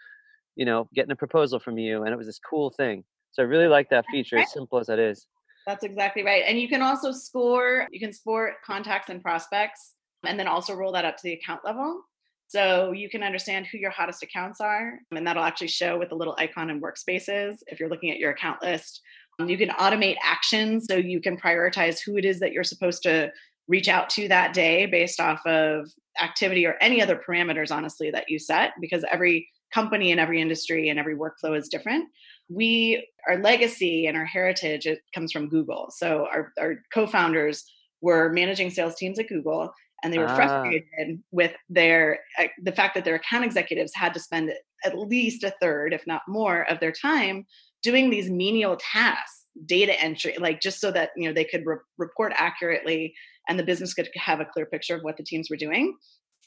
you 0.57 0.65
know 0.65 0.89
getting 0.95 1.13
a 1.13 1.17
proposal 1.17 1.59
from 1.61 1.79
you 1.79 2.03
and 2.03 2.13
it 2.13 2.17
was 2.17 2.27
this 2.27 2.41
cool 2.41 2.71
thing. 2.71 3.05
So 3.33 3.43
i 3.43 3.47
really 3.47 3.69
like 3.69 3.89
that 3.91 4.05
feature 4.11 4.39
as 4.39 4.53
simple 4.53 4.79
as 4.79 4.89
that 4.89 4.99
is. 4.99 5.27
That's 5.67 5.85
exactly 5.85 6.25
right 6.25 6.45
and 6.47 6.61
you 6.61 6.69
can 6.69 6.83
also 6.83 7.13
score 7.13 7.87
you 7.93 8.01
can 8.01 8.13
score 8.13 8.55
contacts 8.65 9.09
and 9.09 9.23
prospects 9.23 9.95
and 10.27 10.39
then 10.39 10.49
also 10.49 10.75
roll 10.75 10.93
that 10.93 11.05
up 11.05 11.17
to 11.17 11.23
the 11.25 11.35
account 11.35 11.61
level 11.65 12.03
so 12.51 12.91
you 12.91 13.09
can 13.09 13.23
understand 13.23 13.69
who 13.69 13.79
your 13.79 13.93
hottest 13.93 14.25
accounts 14.25 14.61
are, 14.61 14.99
and 15.13 15.25
that'll 15.25 15.45
actually 15.45 15.69
show 15.69 15.97
with 15.97 16.09
the 16.09 16.17
little 16.17 16.35
icon 16.37 16.69
in 16.69 16.81
workspaces 16.81 17.59
if 17.69 17.79
you're 17.79 17.89
looking 17.89 18.11
at 18.11 18.19
your 18.19 18.33
account 18.33 18.61
list. 18.61 19.03
Um, 19.39 19.49
you 19.49 19.57
can 19.57 19.69
automate 19.69 20.17
actions 20.21 20.87
so 20.91 20.97
you 20.97 21.21
can 21.21 21.37
prioritize 21.37 22.01
who 22.05 22.17
it 22.17 22.25
is 22.25 22.41
that 22.41 22.51
you're 22.51 22.65
supposed 22.65 23.05
to 23.05 23.31
reach 23.69 23.87
out 23.87 24.11
to 24.11 24.27
that 24.27 24.53
day 24.53 24.87
based 24.87 25.21
off 25.21 25.47
of 25.47 25.93
activity 26.21 26.67
or 26.67 26.75
any 26.81 27.01
other 27.01 27.15
parameters, 27.25 27.71
honestly, 27.71 28.11
that 28.11 28.29
you 28.29 28.41
set, 28.41 28.73
because 28.81 29.05
every 29.13 29.49
company 29.73 30.11
and 30.11 30.19
every 30.19 30.41
industry 30.41 30.89
and 30.89 30.99
every 30.99 31.15
workflow 31.15 31.57
is 31.57 31.69
different. 31.69 32.09
We, 32.49 33.07
our 33.29 33.39
legacy 33.39 34.09
and 34.09 34.17
our 34.17 34.25
heritage, 34.25 34.87
it 34.87 35.03
comes 35.15 35.31
from 35.31 35.49
Google. 35.49 35.93
So 35.97 36.27
our, 36.33 36.53
our 36.59 36.83
co 36.93 37.07
founders 37.07 37.65
were 38.01 38.31
managing 38.31 38.71
sales 38.71 38.97
teams 38.97 39.21
at 39.21 39.29
Google 39.29 39.73
and 40.03 40.13
they 40.13 40.19
were 40.19 40.29
ah. 40.29 40.37
frustrated 40.37 41.23
with 41.31 41.53
their 41.69 42.21
uh, 42.39 42.47
the 42.63 42.73
fact 42.73 42.95
that 42.95 43.05
their 43.05 43.17
account 43.17 43.45
executives 43.45 43.93
had 43.95 44.15
to 44.15 44.21
spend 44.21 44.53
at 44.85 44.99
least 44.99 45.45
a 45.45 45.55
third 45.61 45.93
if 45.93 46.07
not 46.07 46.23
more 46.29 46.63
of 46.71 46.81
their 46.81 46.93
time 46.93 47.47
doing 47.83 48.11
these 48.11 48.31
menial 48.31 48.77
tasks 48.77 49.47
data 49.67 49.99
entry 50.01 50.37
like 50.39 50.61
just 50.61 50.81
so 50.81 50.91
that 50.91 51.11
you 51.17 51.27
know 51.27 51.35
they 51.35 51.45
could 51.45 51.67
re- 51.67 51.77
report 51.99 52.33
accurately 52.37 53.13
and 53.51 53.59
the 53.59 53.65
business 53.65 53.95
could 53.95 54.09
have 54.15 54.41
a 54.41 54.45
clear 54.45 54.65
picture 54.65 54.95
of 54.95 55.03
what 55.03 55.17
the 55.17 55.25
teams 55.25 55.51
were 55.51 55.57
doing. 55.57 55.97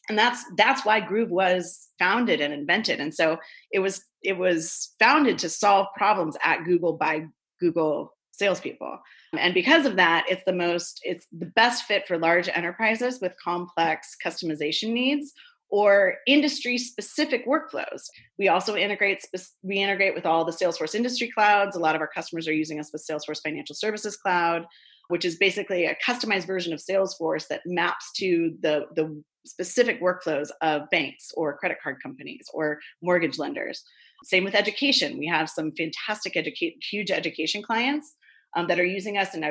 And 0.09 0.17
that's 0.17 0.43
that's 0.57 0.85
why 0.85 0.99
groove 0.99 1.29
was 1.29 1.89
founded 1.99 2.41
and 2.41 2.53
invented. 2.53 2.99
And 2.99 3.13
so 3.13 3.37
it 3.71 3.79
was 3.79 4.01
it 4.21 4.37
was 4.37 4.93
founded 4.99 5.37
to 5.39 5.49
solve 5.49 5.87
problems 5.95 6.37
at 6.43 6.63
google 6.63 6.93
by 6.93 7.25
google 7.59 8.13
salespeople 8.31 8.99
and 9.37 9.53
because 9.53 9.85
of 9.85 9.95
that 9.95 10.25
it's 10.29 10.43
the 10.45 10.53
most 10.53 10.99
it's 11.03 11.27
the 11.31 11.45
best 11.45 11.83
fit 11.85 12.07
for 12.07 12.17
large 12.17 12.47
enterprises 12.49 13.19
with 13.21 13.33
complex 13.43 14.15
customization 14.23 14.89
needs 14.89 15.33
or 15.73 16.17
industry 16.27 16.77
specific 16.77 17.47
workflows. 17.47 18.03
We 18.37 18.47
also 18.47 18.75
integrate 18.75 19.25
we 19.63 19.77
integrate 19.79 20.13
with 20.13 20.23
all 20.23 20.45
the 20.45 20.51
Salesforce 20.51 20.93
industry 20.93 21.31
clouds. 21.33 21.75
A 21.75 21.79
lot 21.79 21.95
of 21.95 22.01
our 22.01 22.07
customers 22.07 22.47
are 22.47 22.53
using 22.53 22.79
us 22.79 22.91
with 22.93 23.03
Salesforce 23.09 23.41
Financial 23.41 23.73
Services 23.73 24.15
Cloud, 24.15 24.67
which 25.07 25.25
is 25.25 25.37
basically 25.37 25.85
a 25.85 25.97
customized 26.07 26.45
version 26.45 26.73
of 26.73 26.79
Salesforce 26.79 27.47
that 27.47 27.61
maps 27.65 28.11
to 28.17 28.53
the 28.61 28.85
the 28.95 29.23
specific 29.47 29.99
workflows 29.99 30.49
of 30.61 30.87
banks 30.91 31.31
or 31.35 31.57
credit 31.57 31.79
card 31.81 31.97
companies 32.03 32.45
or 32.53 32.77
mortgage 33.01 33.39
lenders. 33.39 33.83
Same 34.25 34.43
with 34.43 34.53
education. 34.53 35.17
We 35.17 35.25
have 35.25 35.49
some 35.49 35.71
fantastic 35.71 36.37
educate 36.37 36.75
huge 36.87 37.09
education 37.09 37.63
clients 37.63 38.13
um, 38.55 38.67
that 38.67 38.79
are 38.79 38.85
using 38.85 39.17
us 39.17 39.33
and 39.33 39.43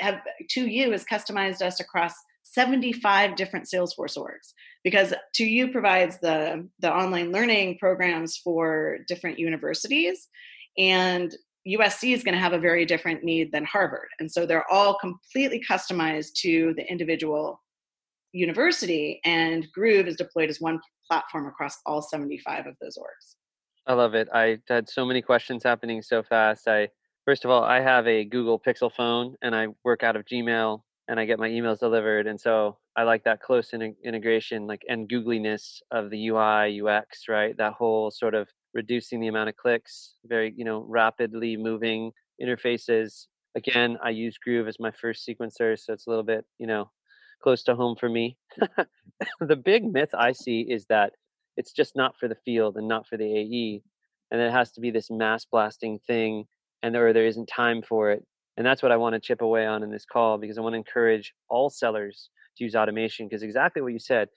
have 0.00 0.20
2U 0.56 0.92
has 0.92 1.04
customized 1.04 1.62
us 1.62 1.80
across 1.80 2.14
75 2.42 3.36
different 3.36 3.66
Salesforce 3.72 4.16
orgs 4.16 4.52
because 4.82 5.14
2U 5.38 5.72
provides 5.72 6.18
the, 6.20 6.68
the 6.80 6.92
online 6.92 7.32
learning 7.32 7.78
programs 7.78 8.36
for 8.36 8.98
different 9.06 9.38
universities. 9.38 10.28
And 10.78 11.34
USC 11.68 12.14
is 12.14 12.24
going 12.24 12.34
to 12.34 12.40
have 12.40 12.52
a 12.52 12.58
very 12.58 12.84
different 12.86 13.22
need 13.22 13.52
than 13.52 13.64
Harvard. 13.64 14.08
And 14.18 14.30
so 14.30 14.46
they're 14.46 14.70
all 14.70 14.98
completely 14.98 15.62
customized 15.68 16.32
to 16.38 16.74
the 16.76 16.90
individual 16.90 17.60
university. 18.32 19.20
And 19.24 19.66
Groove 19.72 20.08
is 20.08 20.16
deployed 20.16 20.48
as 20.48 20.60
one 20.60 20.80
platform 21.06 21.46
across 21.46 21.76
all 21.86 22.02
75 22.02 22.66
of 22.66 22.74
those 22.80 22.96
orgs. 22.96 23.34
I 23.86 23.94
love 23.94 24.14
it. 24.14 24.28
I 24.32 24.58
had 24.68 24.88
so 24.88 25.04
many 25.04 25.20
questions 25.20 25.62
happening 25.62 26.02
so 26.02 26.22
fast. 26.22 26.68
I 26.68 26.88
first 27.30 27.44
of 27.44 27.50
all, 27.52 27.62
I 27.62 27.80
have 27.80 28.08
a 28.08 28.24
Google 28.24 28.58
Pixel 28.58 28.92
phone 28.92 29.36
and 29.40 29.54
I 29.54 29.68
work 29.84 30.02
out 30.02 30.16
of 30.16 30.24
Gmail 30.24 30.80
and 31.06 31.20
I 31.20 31.26
get 31.26 31.38
my 31.38 31.48
emails 31.48 31.78
delivered. 31.78 32.26
And 32.26 32.40
so 32.40 32.78
I 32.96 33.04
like 33.04 33.22
that 33.22 33.40
close 33.40 33.72
in- 33.72 33.94
integration, 34.04 34.66
like 34.66 34.82
and 34.88 35.08
googliness 35.08 35.80
of 35.92 36.10
the 36.10 36.26
UI 36.26 36.82
UX, 36.82 37.28
right? 37.28 37.56
That 37.56 37.74
whole 37.74 38.10
sort 38.10 38.34
of 38.34 38.48
reducing 38.74 39.20
the 39.20 39.28
amount 39.28 39.48
of 39.48 39.54
clicks, 39.54 40.14
very 40.26 40.52
you 40.56 40.64
know 40.64 40.84
rapidly 40.88 41.56
moving 41.56 42.10
interfaces. 42.42 43.26
Again, 43.54 43.96
I 44.02 44.10
use 44.10 44.36
Groove 44.36 44.66
as 44.66 44.80
my 44.80 44.90
first 44.90 45.24
sequencer, 45.24 45.78
so 45.78 45.92
it's 45.92 46.08
a 46.08 46.10
little 46.10 46.24
bit 46.24 46.44
you 46.58 46.66
know 46.66 46.90
close 47.44 47.62
to 47.62 47.76
home 47.76 47.94
for 47.94 48.08
me. 48.08 48.38
the 49.40 49.54
big 49.54 49.84
myth 49.84 50.10
I 50.18 50.32
see 50.32 50.62
is 50.68 50.84
that 50.88 51.12
it's 51.56 51.72
just 51.72 51.94
not 51.94 52.16
for 52.18 52.26
the 52.26 52.42
field 52.44 52.76
and 52.76 52.88
not 52.88 53.06
for 53.06 53.16
the 53.16 53.38
AE, 53.38 53.82
and 54.32 54.40
it 54.40 54.50
has 54.50 54.72
to 54.72 54.80
be 54.80 54.90
this 54.90 55.12
mass 55.12 55.44
blasting 55.44 56.00
thing, 56.08 56.46
and 56.82 56.96
or 56.96 57.12
there 57.12 57.26
isn't 57.26 57.46
time 57.46 57.82
for 57.82 58.10
it 58.10 58.24
and 58.60 58.66
that's 58.66 58.82
what 58.82 58.92
I 58.92 58.96
want 58.98 59.14
to 59.14 59.20
chip 59.20 59.40
away 59.40 59.64
on 59.64 59.82
in 59.82 59.90
this 59.90 60.04
call 60.04 60.36
because 60.36 60.58
I 60.58 60.60
want 60.60 60.74
to 60.74 60.78
encourage 60.78 61.32
all 61.48 61.70
sellers 61.70 62.28
to 62.58 62.64
use 62.64 62.74
automation 62.74 63.26
because 63.26 63.42
exactly 63.42 63.80
what 63.80 63.94
you 63.94 63.98
said. 63.98 64.28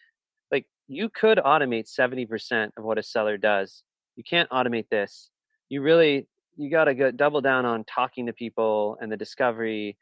Like 0.49 0.65
you 0.87 1.09
could 1.09 1.39
automate 1.39 1.91
70% 1.93 2.69
of 2.77 2.85
what 2.85 2.97
a 2.97 3.03
seller 3.03 3.35
does. 3.35 3.83
You 4.15 4.23
can't 4.23 4.49
automate 4.49 4.87
this. 4.89 5.29
You 5.67 5.81
really 5.81 6.27
you 6.55 6.71
got 6.71 6.85
to 6.85 6.93
go 6.93 7.11
double 7.11 7.41
down 7.41 7.65
on 7.65 7.83
talking 7.83 8.27
to 8.27 8.33
people 8.33 8.97
and 9.01 9.11
the 9.11 9.17
discovery 9.17 9.97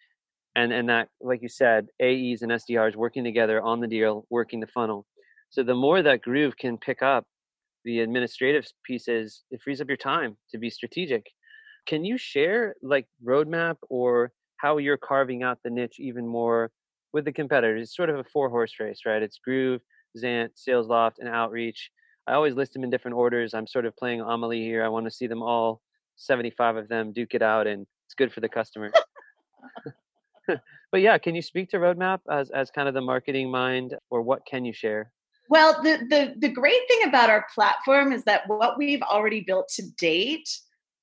and 0.56 0.72
and 0.72 0.88
that 0.90 1.08
like 1.20 1.42
you 1.42 1.50
said 1.50 1.88
AEs 2.00 2.44
and 2.44 2.52
SDRs 2.52 2.96
working 2.96 3.24
together 3.24 3.60
on 3.60 3.80
the 3.80 3.88
deal, 3.88 4.28
working 4.30 4.60
the 4.60 4.68
funnel. 4.68 5.08
So 5.50 5.64
the 5.64 5.74
more 5.74 6.04
that 6.04 6.22
Groove 6.22 6.58
can 6.58 6.78
pick 6.78 7.02
up 7.02 7.26
the 7.86 8.02
administrative 8.02 8.68
pieces, 8.86 9.42
it 9.50 9.62
frees 9.64 9.82
up 9.82 9.88
your 9.88 9.98
time 9.98 10.38
to 10.52 10.60
be 10.60 10.70
strategic 10.70 11.26
can 11.86 12.06
you 12.06 12.18
share 12.18 12.76
like 12.82 13.08
roadmap 13.24 13.78
or 13.90 14.32
how 14.58 14.78
you're 14.78 14.98
carving 14.98 15.44
out 15.44 15.60
the 15.64 15.70
niche 15.70 16.00
even 16.00 16.28
more 16.28 16.72
with 17.14 17.26
the 17.26 17.32
competitors? 17.32 17.84
It's 17.84 17.96
sort 17.96 18.10
of 18.10 18.18
a 18.20 18.24
four 18.24 18.50
horse 18.50 18.74
race, 18.80 19.02
right? 19.06 19.22
It's 19.22 19.40
Groove, 19.40 19.82
XANT, 20.18 20.52
SalesLoft, 20.56 21.20
and 21.20 21.28
Outreach. 21.28 21.92
I 22.28 22.34
always 22.34 22.54
list 22.54 22.74
them 22.74 22.84
in 22.84 22.90
different 22.90 23.18
orders. 23.18 23.54
I'm 23.54 23.68
sort 23.68 23.86
of 23.86 23.96
playing 23.96 24.22
Amelie 24.22 24.62
here. 24.62 24.84
I 24.84 24.90
want 24.90 25.06
to 25.06 25.12
see 25.12 25.28
them 25.28 25.42
all, 25.42 25.82
75 26.18 26.76
of 26.76 26.88
them, 26.88 27.12
duke 27.12 27.34
it 27.34 27.42
out, 27.42 27.68
and 27.68 27.88
it's 28.06 28.14
good 28.14 28.32
for 28.32 28.42
the 28.42 28.50
customer. 28.50 28.92
but 30.92 31.02
yeah, 31.02 31.18
can 31.18 31.36
you 31.36 31.42
speak 31.42 31.70
to 31.70 31.78
roadmap 31.78 32.20
as, 32.30 32.50
as 32.52 32.72
kind 32.72 32.88
of 32.88 32.94
the 32.94 33.02
marketing 33.02 33.50
mind, 33.50 33.96
or 34.10 34.22
what 34.22 34.46
can 34.46 34.66
you 34.66 34.74
share? 34.74 35.12
Well, 35.50 35.82
the, 35.84 35.98
the 36.10 36.34
the 36.38 36.50
great 36.50 36.82
thing 36.88 37.10
about 37.10 37.30
our 37.30 37.46
platform 37.54 38.14
is 38.14 38.24
that 38.24 38.48
what 38.48 38.78
we've 38.78 39.02
already 39.02 39.42
built 39.42 39.68
to 39.76 39.84
date 39.98 40.50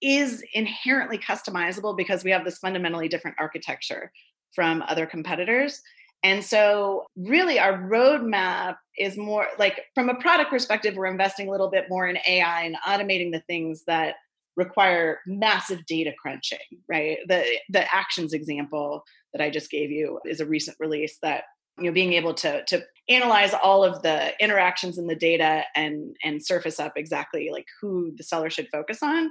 is 0.02 0.42
inherently 0.52 1.18
customizable 1.18 1.96
because 1.96 2.24
we 2.24 2.30
have 2.30 2.44
this 2.44 2.58
fundamentally 2.58 3.08
different 3.08 3.36
architecture 3.38 4.12
from 4.54 4.82
other 4.88 5.06
competitors. 5.06 5.80
And 6.22 6.44
so, 6.44 7.06
really, 7.16 7.58
our 7.58 7.78
roadmap 7.78 8.76
is 8.98 9.16
more 9.16 9.46
like 9.58 9.82
from 9.94 10.08
a 10.08 10.16
product 10.16 10.50
perspective, 10.50 10.96
we're 10.96 11.06
investing 11.06 11.48
a 11.48 11.50
little 11.50 11.70
bit 11.70 11.84
more 11.88 12.08
in 12.08 12.18
AI 12.26 12.62
and 12.62 12.76
automating 12.86 13.30
the 13.30 13.42
things 13.46 13.84
that 13.86 14.16
require 14.56 15.20
massive 15.26 15.86
data 15.86 16.12
crunching, 16.20 16.58
right? 16.88 17.18
The 17.28 17.44
the 17.68 17.94
actions 17.94 18.32
example 18.32 19.04
that 19.32 19.40
I 19.40 19.50
just 19.50 19.70
gave 19.70 19.90
you 19.90 20.18
is 20.24 20.40
a 20.40 20.46
recent 20.46 20.76
release 20.80 21.18
that 21.22 21.44
you 21.78 21.84
know 21.84 21.92
being 21.92 22.14
able 22.14 22.34
to 22.34 22.64
to 22.64 22.82
analyze 23.08 23.54
all 23.54 23.84
of 23.84 24.02
the 24.02 24.32
interactions 24.42 24.98
in 24.98 25.06
the 25.06 25.14
data 25.14 25.62
and 25.76 26.16
and 26.24 26.44
surface 26.44 26.80
up 26.80 26.94
exactly 26.96 27.50
like 27.52 27.66
who 27.80 28.12
the 28.16 28.24
seller 28.24 28.50
should 28.50 28.68
focus 28.72 29.02
on 29.02 29.30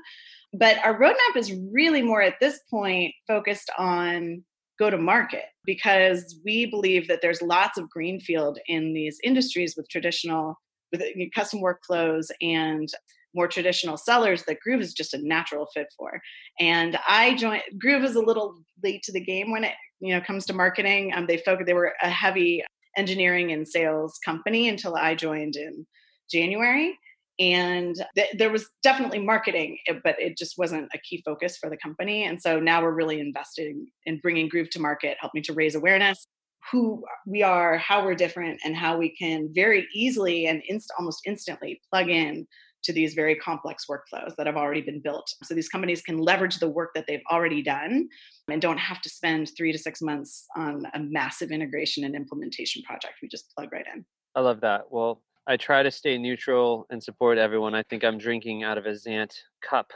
but 0.53 0.77
our 0.83 0.99
roadmap 0.99 1.35
is 1.35 1.53
really 1.71 2.01
more 2.01 2.21
at 2.21 2.35
this 2.39 2.59
point 2.69 3.13
focused 3.27 3.69
on 3.77 4.43
go 4.79 4.89
to 4.89 4.97
market 4.97 5.45
because 5.65 6.39
we 6.45 6.65
believe 6.65 7.07
that 7.07 7.19
there's 7.21 7.41
lots 7.41 7.77
of 7.77 7.89
greenfield 7.89 8.59
in 8.67 8.93
these 8.93 9.17
industries 9.23 9.75
with 9.75 9.89
traditional 9.89 10.55
with 10.91 11.03
custom 11.35 11.61
workflows 11.61 12.27
and 12.41 12.89
more 13.35 13.47
traditional 13.47 13.97
sellers 13.97 14.43
that 14.43 14.59
Groove 14.61 14.81
is 14.81 14.93
just 14.93 15.13
a 15.13 15.19
natural 15.21 15.67
fit 15.73 15.87
for. 15.97 16.21
And 16.59 16.97
I 17.07 17.35
joined 17.35 17.63
Groove 17.77 18.03
is 18.03 18.15
a 18.15 18.21
little 18.21 18.55
late 18.83 19.03
to 19.03 19.11
the 19.11 19.23
game 19.23 19.51
when 19.51 19.63
it 19.63 19.73
you 19.99 20.13
know 20.13 20.21
comes 20.21 20.45
to 20.45 20.53
marketing. 20.53 21.11
Um, 21.13 21.27
they 21.27 21.37
focus 21.37 21.65
they 21.65 21.73
were 21.73 21.93
a 22.01 22.09
heavy 22.09 22.63
engineering 22.95 23.51
and 23.51 23.67
sales 23.67 24.19
company 24.25 24.69
until 24.69 24.95
I 24.95 25.13
joined 25.13 25.55
in 25.55 25.85
January 26.31 26.97
and 27.39 27.95
th- 28.15 28.35
there 28.37 28.51
was 28.51 28.67
definitely 28.83 29.19
marketing 29.19 29.77
eh, 29.87 29.93
but 30.03 30.15
it 30.19 30.37
just 30.37 30.57
wasn't 30.57 30.89
a 30.93 30.97
key 30.99 31.21
focus 31.25 31.57
for 31.57 31.69
the 31.69 31.77
company. 31.77 32.23
And 32.23 32.41
so 32.41 32.59
now 32.59 32.81
we're 32.81 32.91
really 32.91 33.19
investing 33.19 33.87
in 34.05 34.19
bringing 34.19 34.49
groove 34.49 34.69
to 34.71 34.79
market 34.79 35.17
helping 35.19 35.43
to 35.43 35.53
raise 35.53 35.75
awareness 35.75 36.25
who 36.71 37.03
we 37.25 37.43
are 37.43 37.77
how 37.77 38.03
we're 38.03 38.15
different 38.15 38.59
and 38.63 38.75
how 38.75 38.97
we 38.97 39.15
can 39.15 39.49
very 39.53 39.87
easily 39.93 40.47
and 40.47 40.61
inst- 40.67 40.91
almost 40.97 41.21
instantly 41.25 41.79
plug 41.91 42.09
in 42.09 42.45
to 42.83 42.93
these 42.93 43.13
very 43.13 43.35
complex 43.35 43.85
workflows 43.89 44.35
that 44.37 44.47
have 44.47 44.55
already 44.55 44.81
been 44.81 45.01
built. 45.01 45.27
So 45.43 45.53
these 45.53 45.67
companies 45.67 46.01
can 46.01 46.17
leverage 46.17 46.59
the 46.59 46.69
work 46.69 46.91
that 46.95 47.05
they've 47.07 47.23
already 47.31 47.61
done 47.61 48.07
and 48.49 48.61
don't 48.61 48.77
have 48.77 49.01
to 49.01 49.09
spend 49.09 49.51
three 49.57 49.71
to 49.71 49.77
six 49.77 50.01
months 50.01 50.45
on 50.55 50.85
a 50.93 50.99
massive 50.99 51.51
integration 51.51 52.03
and 52.03 52.15
implementation 52.15 52.81
project 52.83 53.15
we 53.21 53.27
just 53.27 53.51
plug 53.55 53.69
right 53.71 53.85
in. 53.93 54.05
I 54.35 54.41
love 54.41 54.61
that. 54.61 54.85
Well 54.89 55.21
I 55.47 55.55
try 55.55 55.81
to 55.81 55.89
stay 55.89 56.17
neutral 56.17 56.85
and 56.89 57.01
support 57.01 57.37
everyone. 57.37 57.73
I 57.73 57.83
think 57.83 58.03
I'm 58.03 58.17
drinking 58.17 58.63
out 58.63 58.77
of 58.77 58.85
a 58.85 58.91
XANT 58.91 59.33
cup, 59.61 59.91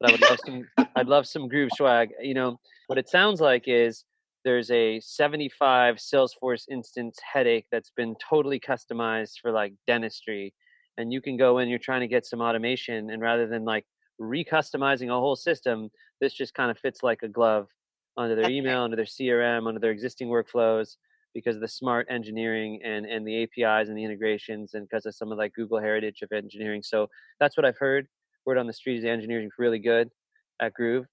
but 0.00 0.10
I 0.10 0.12
would 0.12 0.20
love 0.20 0.38
some. 0.44 0.88
I'd 0.96 1.06
love 1.06 1.28
some 1.28 1.46
groove 1.46 1.70
swag. 1.76 2.10
You 2.20 2.34
know 2.34 2.58
what 2.88 2.98
it 2.98 3.08
sounds 3.08 3.40
like 3.40 3.64
is 3.66 4.04
there's 4.44 4.70
a 4.72 4.98
75 4.98 5.96
Salesforce 5.96 6.64
instance 6.70 7.18
headache 7.32 7.66
that's 7.70 7.92
been 7.96 8.16
totally 8.16 8.58
customized 8.58 9.34
for 9.40 9.52
like 9.52 9.74
dentistry, 9.86 10.52
and 10.98 11.12
you 11.12 11.20
can 11.20 11.36
go 11.36 11.58
in. 11.58 11.68
You're 11.68 11.78
trying 11.78 12.00
to 12.00 12.08
get 12.08 12.26
some 12.26 12.40
automation, 12.40 13.10
and 13.10 13.22
rather 13.22 13.46
than 13.46 13.64
like 13.64 13.84
recustomizing 14.20 15.08
a 15.08 15.20
whole 15.20 15.36
system, 15.36 15.88
this 16.20 16.32
just 16.32 16.54
kind 16.54 16.70
of 16.70 16.78
fits 16.78 17.04
like 17.04 17.22
a 17.22 17.28
glove 17.28 17.68
onto 18.16 18.34
their 18.34 18.50
email, 18.50 18.80
onto 18.80 18.96
their 18.96 19.04
CRM, 19.04 19.68
onto 19.68 19.78
their 19.78 19.92
existing 19.92 20.26
workflows 20.28 20.96
because 21.36 21.54
of 21.54 21.60
the 21.60 21.68
smart 21.68 22.06
engineering 22.08 22.80
and 22.82 23.04
and 23.04 23.26
the 23.26 23.42
APIs 23.42 23.88
and 23.88 23.96
the 23.96 24.02
integrations 24.02 24.72
and 24.72 24.88
because 24.88 25.04
of 25.04 25.14
some 25.14 25.30
of 25.30 25.36
like 25.36 25.52
Google 25.52 25.78
heritage 25.78 26.22
of 26.22 26.32
engineering. 26.32 26.82
So 26.82 27.08
that's 27.38 27.58
what 27.58 27.66
I've 27.66 27.76
heard. 27.76 28.08
Word 28.46 28.56
on 28.56 28.66
the 28.66 28.72
street 28.72 28.98
is 28.98 29.04
engineering 29.04 29.46
is 29.46 29.52
really 29.58 29.78
good 29.78 30.08
at 30.62 30.72
Groove, 30.72 31.04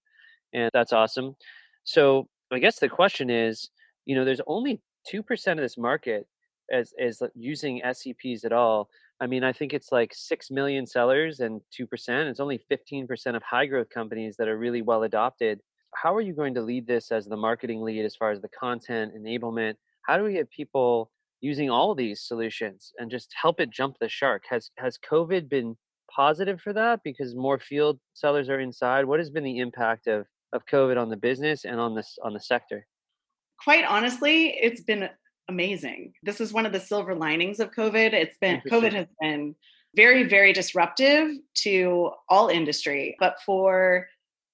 and 0.53 0.71
that's 0.73 0.93
awesome. 0.93 1.35
So 1.83 2.29
I 2.53 2.59
guess 2.59 2.79
the 2.79 2.87
question 2.87 3.29
is, 3.29 3.69
you 4.05 4.15
know, 4.15 4.23
there's 4.23 4.39
only 4.47 4.81
two 5.05 5.21
percent 5.21 5.59
of 5.59 5.63
this 5.65 5.77
market 5.77 6.25
as 6.71 6.93
as 6.97 7.21
using 7.35 7.81
SEPs 7.83 8.45
at 8.45 8.53
all. 8.53 8.89
I 9.19 9.27
mean, 9.27 9.43
I 9.43 9.51
think 9.51 9.73
it's 9.73 9.91
like 9.91 10.13
six 10.15 10.49
million 10.49 10.87
sellers 10.87 11.41
and 11.41 11.59
two 11.69 11.85
percent. 11.85 12.29
It's 12.29 12.39
only 12.39 12.59
fifteen 12.69 13.07
percent 13.07 13.35
of 13.35 13.43
high 13.43 13.65
growth 13.65 13.89
companies 13.89 14.37
that 14.37 14.47
are 14.47 14.57
really 14.57 14.81
well 14.81 15.03
adopted. 15.03 15.59
How 15.93 16.15
are 16.15 16.21
you 16.21 16.33
going 16.33 16.53
to 16.53 16.61
lead 16.61 16.87
this 16.87 17.11
as 17.11 17.25
the 17.25 17.35
marketing 17.35 17.81
lead 17.81 18.05
as 18.05 18.15
far 18.15 18.31
as 18.31 18.39
the 18.39 18.49
content 18.49 19.13
enablement? 19.15 19.75
How 20.03 20.17
do 20.17 20.23
we 20.23 20.33
get 20.33 20.49
people 20.51 21.11
using 21.41 21.69
all 21.69 21.93
these 21.95 22.21
solutions 22.21 22.93
and 22.97 23.11
just 23.11 23.33
help 23.39 23.59
it 23.59 23.69
jump 23.69 23.97
the 23.99 24.09
shark? 24.09 24.43
Has 24.49 24.69
has 24.77 24.97
COVID 25.09 25.49
been 25.49 25.75
positive 26.13 26.61
for 26.61 26.73
that 26.73 27.01
because 27.03 27.35
more 27.35 27.59
field 27.59 27.99
sellers 28.13 28.49
are 28.49 28.59
inside? 28.59 29.05
What 29.05 29.19
has 29.19 29.29
been 29.29 29.43
the 29.43 29.59
impact 29.59 30.07
of 30.07 30.25
of 30.53 30.65
COVID 30.65 31.01
on 31.01 31.09
the 31.09 31.17
business 31.17 31.65
and 31.65 31.79
on 31.79 31.95
this 31.95 32.17
on 32.23 32.33
the 32.33 32.39
sector? 32.39 32.85
Quite 33.63 33.85
honestly, 33.85 34.49
it's 34.61 34.81
been 34.81 35.09
amazing. 35.49 36.13
This 36.23 36.41
is 36.41 36.53
one 36.53 36.65
of 36.65 36.73
the 36.73 36.79
silver 36.79 37.15
linings 37.15 37.59
of 37.59 37.71
COVID. 37.71 38.13
It's 38.13 38.37
been 38.39 38.61
COVID 38.69 38.93
has 38.93 39.07
been 39.21 39.55
very 39.95 40.23
very 40.23 40.53
disruptive 40.53 41.29
to 41.55 42.11
all 42.29 42.49
industry, 42.49 43.15
but 43.19 43.37
for 43.45 44.07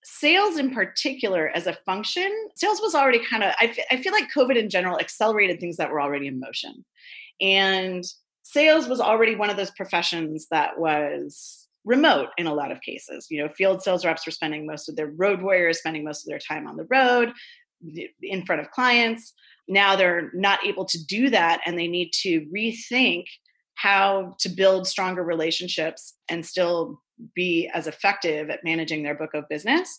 sales 0.03 0.57
in 0.57 0.73
particular 0.73 1.49
as 1.49 1.67
a 1.67 1.73
function 1.85 2.31
sales 2.55 2.79
was 2.81 2.95
already 2.95 3.19
kind 3.25 3.43
of 3.43 3.53
I, 3.59 3.65
f- 3.65 3.85
I 3.91 3.97
feel 3.97 4.13
like 4.13 4.31
covid 4.33 4.55
in 4.55 4.69
general 4.69 4.97
accelerated 4.97 5.59
things 5.59 5.77
that 5.77 5.91
were 5.91 6.01
already 6.01 6.27
in 6.27 6.39
motion 6.39 6.85
and 7.41 8.03
sales 8.43 8.87
was 8.87 8.99
already 8.99 9.35
one 9.35 9.49
of 9.49 9.57
those 9.57 9.71
professions 9.71 10.47
that 10.51 10.79
was 10.79 11.67
remote 11.85 12.29
in 12.37 12.47
a 12.47 12.53
lot 12.53 12.71
of 12.71 12.81
cases. 12.81 13.27
You 13.29 13.43
know, 13.43 13.49
field 13.49 13.81
sales 13.81 14.05
reps 14.05 14.25
were 14.25 14.31
spending 14.31 14.65
most 14.65 14.89
of 14.89 14.95
their 14.95 15.07
road 15.07 15.41
warriors 15.41 15.79
spending 15.79 16.03
most 16.03 16.25
of 16.25 16.29
their 16.29 16.39
time 16.39 16.67
on 16.67 16.75
the 16.75 16.85
road 16.85 17.33
in 18.21 18.45
front 18.45 18.61
of 18.61 18.71
clients. 18.71 19.33
Now 19.67 19.95
they're 19.95 20.31
not 20.33 20.65
able 20.65 20.85
to 20.85 21.05
do 21.05 21.29
that 21.29 21.61
and 21.65 21.77
they 21.77 21.87
need 21.87 22.11
to 22.21 22.45
rethink 22.53 23.25
how 23.81 24.36
to 24.39 24.50
build 24.50 24.86
stronger 24.86 25.24
relationships 25.24 26.15
and 26.27 26.45
still 26.45 27.00
be 27.33 27.69
as 27.74 27.88
effective 27.88 28.50
at 28.50 28.63
managing 28.63 29.03
their 29.03 29.15
book 29.15 29.33
of 29.33 29.48
business. 29.50 29.98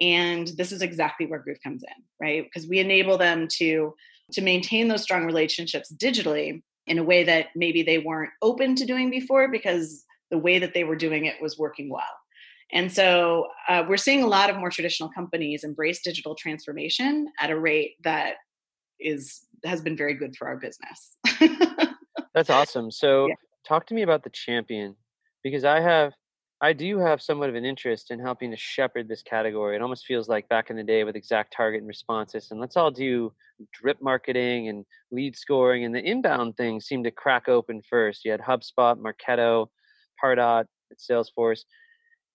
And 0.00 0.48
this 0.56 0.72
is 0.72 0.82
exactly 0.82 1.26
where 1.26 1.38
Groove 1.38 1.62
comes 1.62 1.84
in, 1.84 2.04
right? 2.20 2.44
Because 2.44 2.68
we 2.68 2.78
enable 2.78 3.18
them 3.18 3.46
to 3.58 3.94
to 4.32 4.42
maintain 4.42 4.86
those 4.86 5.02
strong 5.02 5.24
relationships 5.24 5.92
digitally 5.92 6.62
in 6.86 6.98
a 6.98 7.04
way 7.04 7.24
that 7.24 7.46
maybe 7.56 7.82
they 7.82 7.98
weren't 7.98 8.30
open 8.42 8.76
to 8.76 8.86
doing 8.86 9.10
before 9.10 9.48
because 9.48 10.04
the 10.30 10.38
way 10.38 10.60
that 10.60 10.72
they 10.72 10.84
were 10.84 10.94
doing 10.94 11.24
it 11.24 11.34
was 11.42 11.58
working 11.58 11.90
well. 11.90 12.02
And 12.72 12.92
so 12.92 13.48
uh, 13.68 13.82
we're 13.88 13.96
seeing 13.96 14.22
a 14.22 14.28
lot 14.28 14.48
of 14.48 14.56
more 14.56 14.70
traditional 14.70 15.10
companies 15.10 15.64
embrace 15.64 16.00
digital 16.02 16.36
transformation 16.36 17.26
at 17.40 17.50
a 17.50 17.58
rate 17.58 17.94
that 18.04 18.34
is 19.00 19.40
has 19.64 19.80
been 19.80 19.96
very 19.96 20.14
good 20.14 20.36
for 20.36 20.48
our 20.48 20.56
business. 20.56 21.16
That's 22.34 22.50
awesome. 22.50 22.90
So 22.90 23.28
yeah. 23.28 23.34
talk 23.66 23.86
to 23.86 23.94
me 23.94 24.02
about 24.02 24.24
the 24.24 24.30
champion 24.30 24.96
because 25.42 25.64
I 25.64 25.80
have 25.80 26.12
I 26.62 26.74
do 26.74 26.98
have 26.98 27.22
somewhat 27.22 27.48
of 27.48 27.54
an 27.54 27.64
interest 27.64 28.10
in 28.10 28.20
helping 28.20 28.50
to 28.50 28.56
shepherd 28.56 29.08
this 29.08 29.22
category. 29.22 29.76
It 29.76 29.82
almost 29.82 30.04
feels 30.04 30.28
like 30.28 30.46
back 30.50 30.68
in 30.68 30.76
the 30.76 30.82
day 30.82 31.04
with 31.04 31.16
ExactTarget 31.16 31.78
and 31.78 31.90
Responsys. 31.90 32.50
And 32.50 32.60
let's 32.60 32.76
all 32.76 32.90
do 32.90 33.32
drip 33.72 34.02
marketing 34.02 34.68
and 34.68 34.84
lead 35.10 35.36
scoring. 35.36 35.86
And 35.86 35.94
the 35.94 36.04
inbound 36.04 36.58
things 36.58 36.84
seemed 36.84 37.04
to 37.04 37.10
crack 37.10 37.48
open 37.48 37.80
first. 37.88 38.26
You 38.26 38.32
had 38.32 38.40
HubSpot, 38.40 38.98
Marketo, 38.98 39.68
Pardot, 40.22 40.66
Salesforce. 40.98 41.60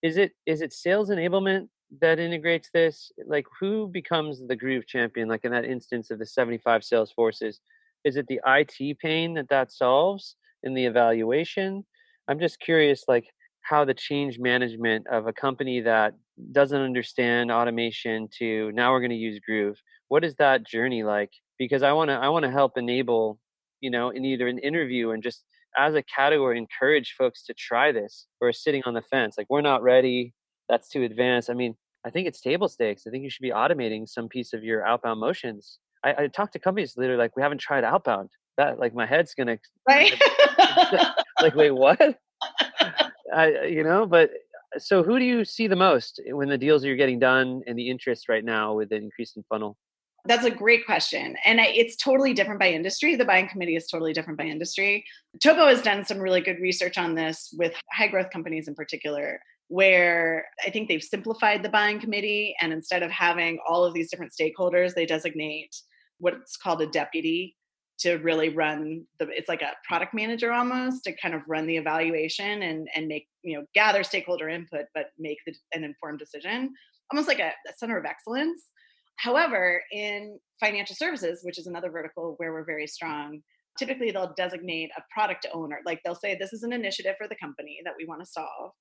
Is 0.02 0.16
it 0.16 0.32
is 0.44 0.60
it 0.60 0.72
sales 0.72 1.08
enablement 1.08 1.68
that 2.00 2.18
integrates 2.18 2.68
this? 2.74 3.12
Like 3.28 3.46
who 3.60 3.86
becomes 3.86 4.44
the 4.44 4.56
groove 4.56 4.88
champion? 4.88 5.28
Like 5.28 5.44
in 5.44 5.52
that 5.52 5.64
instance 5.64 6.10
of 6.10 6.18
the 6.18 6.26
75 6.26 6.82
sales 6.82 7.12
forces, 7.12 7.60
is 8.06 8.16
it 8.16 8.28
the 8.28 8.40
IT 8.46 8.98
pain 9.00 9.34
that 9.34 9.48
that 9.48 9.72
solves 9.72 10.36
in 10.62 10.74
the 10.74 10.86
evaluation? 10.86 11.84
I'm 12.28 12.38
just 12.38 12.60
curious, 12.60 13.04
like 13.08 13.26
how 13.62 13.84
the 13.84 13.94
change 13.94 14.38
management 14.38 15.08
of 15.08 15.26
a 15.26 15.32
company 15.32 15.80
that 15.80 16.14
doesn't 16.52 16.80
understand 16.80 17.50
automation 17.50 18.28
to 18.38 18.70
now 18.72 18.92
we're 18.92 19.00
going 19.00 19.10
to 19.10 19.16
use 19.16 19.40
groove. 19.44 19.76
What 20.06 20.24
is 20.24 20.36
that 20.36 20.64
journey 20.64 21.02
like? 21.02 21.30
Because 21.58 21.82
i 21.82 21.92
want 21.92 22.10
to 22.10 22.14
i 22.14 22.28
want 22.28 22.44
to 22.44 22.50
help 22.50 22.72
enable 22.76 23.40
you 23.80 23.90
know 23.90 24.10
in 24.10 24.24
either 24.24 24.46
an 24.46 24.58
interview 24.58 25.10
and 25.10 25.22
just 25.22 25.42
as 25.78 25.94
a 25.94 26.02
category 26.02 26.58
encourage 26.58 27.14
folks 27.18 27.42
to 27.44 27.54
try 27.54 27.92
this 27.92 28.26
or 28.40 28.52
sitting 28.52 28.82
on 28.84 28.94
the 28.94 29.02
fence 29.02 29.36
like 29.36 29.48
we're 29.50 29.60
not 29.62 29.82
ready. 29.82 30.32
That's 30.68 30.88
too 30.88 31.02
advanced. 31.02 31.50
I 31.50 31.54
mean 31.54 31.74
i 32.04 32.10
think 32.10 32.28
it's 32.28 32.40
table 32.40 32.68
stakes. 32.68 33.02
I 33.06 33.10
think 33.10 33.24
you 33.24 33.30
should 33.30 33.42
be 33.42 33.50
automating 33.62 34.06
some 34.06 34.28
piece 34.28 34.52
of 34.52 34.62
your 34.62 34.86
outbound 34.86 35.18
motions 35.18 35.78
i, 36.06 36.24
I 36.24 36.26
talk 36.28 36.52
to 36.52 36.58
companies 36.58 36.94
that 36.94 37.10
are 37.10 37.16
like 37.16 37.36
we 37.36 37.42
haven't 37.42 37.58
tried 37.58 37.84
outbound 37.84 38.30
that 38.56 38.78
like 38.78 38.94
my 38.94 39.06
head's 39.06 39.34
gonna 39.34 39.58
right 39.88 40.14
like 41.42 41.54
wait 41.54 41.72
what 41.72 42.18
I, 43.34 43.64
you 43.64 43.82
know, 43.82 44.06
but 44.06 44.30
uh, 44.74 44.78
so 44.78 45.02
who 45.02 45.18
do 45.18 45.24
you 45.24 45.44
see 45.44 45.66
the 45.66 45.76
most 45.76 46.20
when 46.28 46.48
the 46.48 46.58
deals 46.58 46.84
you're 46.84 46.96
getting 46.96 47.18
done 47.18 47.62
and 47.66 47.78
the 47.78 47.88
interest 47.90 48.28
right 48.28 48.44
now 48.44 48.74
with 48.74 48.90
the 48.90 48.96
increase 48.96 49.34
in 49.36 49.44
funnel? 49.48 49.76
That's 50.24 50.44
a 50.44 50.50
great 50.50 50.84
question. 50.84 51.36
And 51.44 51.60
it's 51.60 51.94
totally 51.96 52.34
different 52.34 52.58
by 52.58 52.70
industry. 52.70 53.14
The 53.14 53.24
buying 53.24 53.48
committee 53.48 53.76
is 53.76 53.86
totally 53.86 54.12
different 54.12 54.38
by 54.38 54.46
industry. 54.46 55.04
Topo 55.40 55.68
has 55.68 55.82
done 55.82 56.04
some 56.04 56.18
really 56.18 56.40
good 56.40 56.58
research 56.60 56.98
on 56.98 57.14
this 57.14 57.54
with 57.56 57.74
high 57.92 58.08
growth 58.08 58.30
companies 58.32 58.66
in 58.66 58.74
particular, 58.74 59.40
where 59.68 60.46
I 60.66 60.70
think 60.70 60.88
they've 60.88 61.02
simplified 61.02 61.62
the 61.62 61.68
buying 61.68 62.00
committee. 62.00 62.56
And 62.60 62.72
instead 62.72 63.04
of 63.04 63.10
having 63.12 63.60
all 63.68 63.84
of 63.84 63.94
these 63.94 64.10
different 64.10 64.32
stakeholders, 64.32 64.94
they 64.94 65.06
designate 65.06 65.76
what's 66.18 66.56
called 66.56 66.80
a 66.82 66.86
deputy 66.86 67.56
to 67.98 68.16
really 68.16 68.50
run 68.50 69.04
the 69.18 69.28
it's 69.30 69.48
like 69.48 69.62
a 69.62 69.72
product 69.86 70.12
manager 70.12 70.52
almost 70.52 71.04
to 71.04 71.16
kind 71.16 71.34
of 71.34 71.42
run 71.48 71.66
the 71.66 71.76
evaluation 71.76 72.62
and 72.62 72.88
and 72.94 73.08
make 73.08 73.26
you 73.42 73.56
know 73.56 73.64
gather 73.74 74.02
stakeholder 74.02 74.48
input 74.48 74.84
but 74.94 75.06
make 75.18 75.38
the, 75.46 75.54
an 75.72 75.84
informed 75.84 76.18
decision 76.18 76.72
almost 77.12 77.28
like 77.28 77.38
a, 77.38 77.52
a 77.68 77.72
center 77.78 77.96
of 77.96 78.04
excellence. 78.04 78.64
However 79.18 79.82
in 79.92 80.38
financial 80.60 80.96
services 80.96 81.40
which 81.42 81.58
is 81.58 81.66
another 81.66 81.90
vertical 81.90 82.34
where 82.36 82.52
we're 82.52 82.64
very 82.64 82.86
strong 82.86 83.40
typically 83.78 84.10
they'll 84.10 84.34
designate 84.36 84.90
a 84.96 85.02
product 85.12 85.46
owner 85.52 85.80
like 85.86 86.00
they'll 86.04 86.14
say 86.14 86.36
this 86.36 86.52
is 86.52 86.62
an 86.62 86.72
initiative 86.72 87.14
for 87.16 87.28
the 87.28 87.36
company 87.36 87.78
that 87.84 87.94
we 87.98 88.06
want 88.06 88.20
to 88.20 88.26
solve 88.26 88.72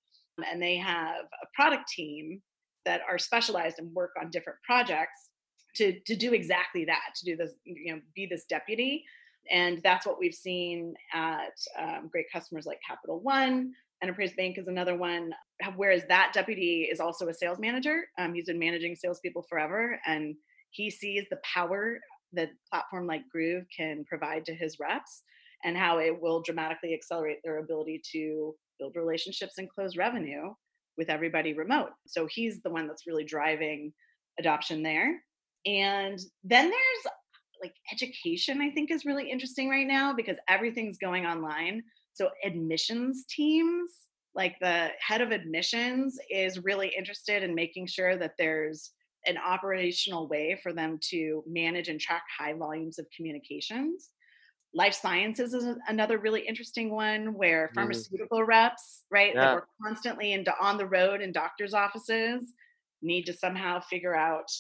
and 0.52 0.62
they 0.62 0.76
have 0.76 1.26
a 1.41 1.48
product 1.54 1.88
team 1.88 2.41
that 2.86 3.02
are 3.10 3.17
specialized 3.17 3.80
and 3.80 3.93
work 3.93 4.12
on 4.21 4.30
different 4.30 4.60
projects 4.63 5.30
to 5.76 6.00
to 6.02 6.16
do 6.16 6.34
exactly 6.34 6.86
that 6.86 7.14
to 7.16 7.26
do 7.26 7.36
this 7.36 7.52
you 7.64 7.94
know 7.94 8.02
be 8.16 8.26
this 8.26 8.46
deputy. 8.46 9.04
And 9.52 9.80
that's 9.84 10.08
what 10.08 10.20
we've 10.20 10.34
seen 10.34 10.96
at 11.14 11.54
um, 11.80 12.10
great 12.12 12.26
customers 12.34 12.66
like 12.66 12.80
capital 12.88 13.20
one. 13.20 13.74
Enterprise 14.02 14.32
bank 14.36 14.58
is 14.58 14.68
another 14.68 14.98
one. 14.98 15.32
Whereas 15.76 16.02
that 16.10 16.32
deputy 16.34 16.90
is 16.92 17.00
also 17.00 17.28
a 17.28 17.34
sales 17.34 17.60
manager 17.60 18.06
um, 18.18 18.34
he's 18.34 18.48
been 18.48 18.60
managing 18.60 18.96
salespeople 18.96 19.46
forever 19.50 20.00
and 20.06 20.36
he 20.72 20.90
sees 20.90 21.26
the 21.30 21.40
power 21.54 22.00
that 22.34 22.50
platform 22.70 23.08
like 23.08 23.28
groove 23.30 23.66
can 23.76 24.04
provide 24.06 24.46
to 24.46 24.54
his 24.54 24.78
reps 24.80 25.24
and 25.64 25.78
how 25.78 26.00
it 26.00 26.22
will 26.22 26.42
dramatically 26.42 26.94
accelerate 26.94 27.38
their 27.44 27.60
ability 27.60 28.02
to 28.12 28.54
build 28.78 28.96
relationships 28.96 29.58
and 29.58 29.70
close 29.70 29.96
revenue 29.96 30.54
with 30.98 31.10
everybody 31.10 31.54
remote. 31.54 31.90
So 32.06 32.28
he's 32.30 32.62
the 32.62 32.70
one 32.70 32.88
that's 32.88 33.08
really 33.08 33.24
driving 33.24 33.94
adoption 34.38 34.84
there 34.84 35.22
and 35.65 36.19
then 36.43 36.69
there's 36.69 37.13
like 37.62 37.75
education, 37.91 38.62
I 38.62 38.69
think 38.69 38.91
is 38.91 39.06
really 39.06 39.30
interesting 39.30 39.69
right 39.69 39.88
now 39.88 40.13
because 40.13 40.38
everything's 40.47 40.97
going 40.97 41.25
online. 41.25 41.84
So 42.13 42.30
admissions 42.45 43.25
teams, 43.30 43.91
like 44.36 44.56
the 44.60 44.89
head 44.99 45.21
of 45.21 45.32
admissions, 45.32 46.17
is 46.30 46.63
really 46.63 46.93
interested 46.95 47.43
in 47.43 47.56
making 47.56 47.88
sure 47.88 48.17
that 48.17 48.34
there's 48.38 48.91
an 49.25 49.38
operational 49.38 50.28
way 50.28 50.60
for 50.62 50.71
them 50.73 50.99
to 51.10 51.43
manage 51.47 51.88
and 51.88 51.99
track 51.99 52.23
high 52.38 52.54
volumes 52.54 52.99
of 52.99 53.08
communications. 53.15 54.10
Life 54.73 54.93
sciences 54.93 55.54
is 55.54 55.78
another 55.88 56.19
really 56.19 56.45
interesting 56.45 56.91
one 56.91 57.34
where 57.34 57.71
pharmaceutical 57.73 58.41
mm. 58.41 58.47
reps, 58.47 59.04
right, 59.10 59.34
yeah. 59.34 59.41
that 59.41 59.54
work 59.56 59.67
constantly 59.82 60.34
into 60.34 60.54
on 60.62 60.78
the 60.78 60.86
road 60.86 61.21
in 61.21 61.32
doctors' 61.32 61.73
offices 61.73 62.54
need 63.01 63.23
to 63.23 63.34
somehow 63.34 63.80
figure 63.80 64.15
out 64.15 64.51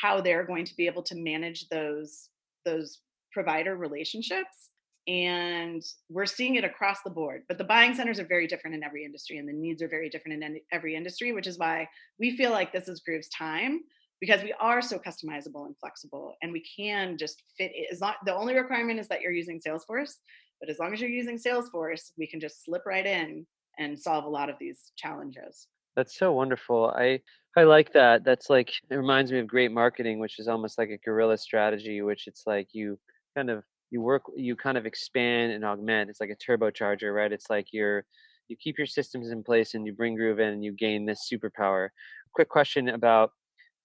how 0.00 0.20
they're 0.20 0.44
going 0.44 0.64
to 0.64 0.76
be 0.76 0.86
able 0.86 1.02
to 1.02 1.14
manage 1.14 1.68
those 1.68 2.28
those 2.64 3.00
provider 3.32 3.76
relationships 3.76 4.70
and 5.08 5.82
we're 6.08 6.26
seeing 6.26 6.54
it 6.54 6.64
across 6.64 6.98
the 7.02 7.10
board 7.10 7.42
but 7.48 7.58
the 7.58 7.64
buying 7.64 7.94
centers 7.94 8.20
are 8.20 8.26
very 8.26 8.46
different 8.46 8.76
in 8.76 8.84
every 8.84 9.04
industry 9.04 9.38
and 9.38 9.48
the 9.48 9.52
needs 9.52 9.82
are 9.82 9.88
very 9.88 10.08
different 10.08 10.42
in 10.42 10.60
every 10.70 10.94
industry 10.94 11.32
which 11.32 11.46
is 11.46 11.58
why 11.58 11.88
we 12.20 12.36
feel 12.36 12.52
like 12.52 12.72
this 12.72 12.88
is 12.88 13.00
groove's 13.00 13.28
time 13.30 13.80
because 14.20 14.44
we 14.44 14.54
are 14.60 14.80
so 14.80 14.98
customizable 14.98 15.66
and 15.66 15.74
flexible 15.80 16.34
and 16.42 16.52
we 16.52 16.62
can 16.76 17.18
just 17.18 17.42
fit 17.58 17.72
it 17.74 17.92
long 17.92 18.14
the 18.24 18.34
only 18.34 18.54
requirement 18.54 19.00
is 19.00 19.08
that 19.08 19.20
you're 19.20 19.32
using 19.32 19.60
salesforce 19.60 20.12
but 20.60 20.70
as 20.70 20.78
long 20.78 20.92
as 20.92 21.00
you're 21.00 21.10
using 21.10 21.36
salesforce 21.36 22.12
we 22.16 22.26
can 22.26 22.38
just 22.38 22.64
slip 22.64 22.82
right 22.86 23.06
in 23.06 23.44
and 23.80 23.98
solve 23.98 24.24
a 24.24 24.28
lot 24.28 24.48
of 24.48 24.56
these 24.60 24.92
challenges 24.96 25.66
that's 25.96 26.18
so 26.18 26.32
wonderful. 26.32 26.92
I 26.96 27.20
I 27.56 27.64
like 27.64 27.92
that. 27.92 28.24
That's 28.24 28.48
like 28.50 28.72
it 28.90 28.96
reminds 28.96 29.30
me 29.32 29.38
of 29.38 29.46
great 29.46 29.72
marketing, 29.72 30.18
which 30.18 30.38
is 30.38 30.48
almost 30.48 30.78
like 30.78 30.90
a 30.90 30.98
guerrilla 30.98 31.36
strategy, 31.38 32.00
which 32.02 32.26
it's 32.26 32.44
like 32.46 32.68
you 32.72 32.98
kind 33.36 33.50
of 33.50 33.64
you 33.92 34.00
work 34.00 34.22
you 34.34 34.56
kind 34.56 34.78
of 34.78 34.86
expand 34.86 35.52
and 35.52 35.64
augment 35.64 36.10
it's 36.10 36.20
like 36.20 36.30
a 36.30 36.50
turbocharger 36.50 37.14
right 37.14 37.32
it's 37.32 37.50
like 37.50 37.66
you're 37.72 38.04
you 38.48 38.56
keep 38.56 38.78
your 38.78 38.86
systems 38.86 39.30
in 39.30 39.44
place 39.44 39.74
and 39.74 39.86
you 39.86 39.92
bring 39.92 40.16
groove 40.16 40.40
in 40.40 40.48
and 40.48 40.64
you 40.64 40.72
gain 40.72 41.04
this 41.06 41.28
superpower 41.32 41.88
quick 42.34 42.48
question 42.48 42.88
about 42.88 43.30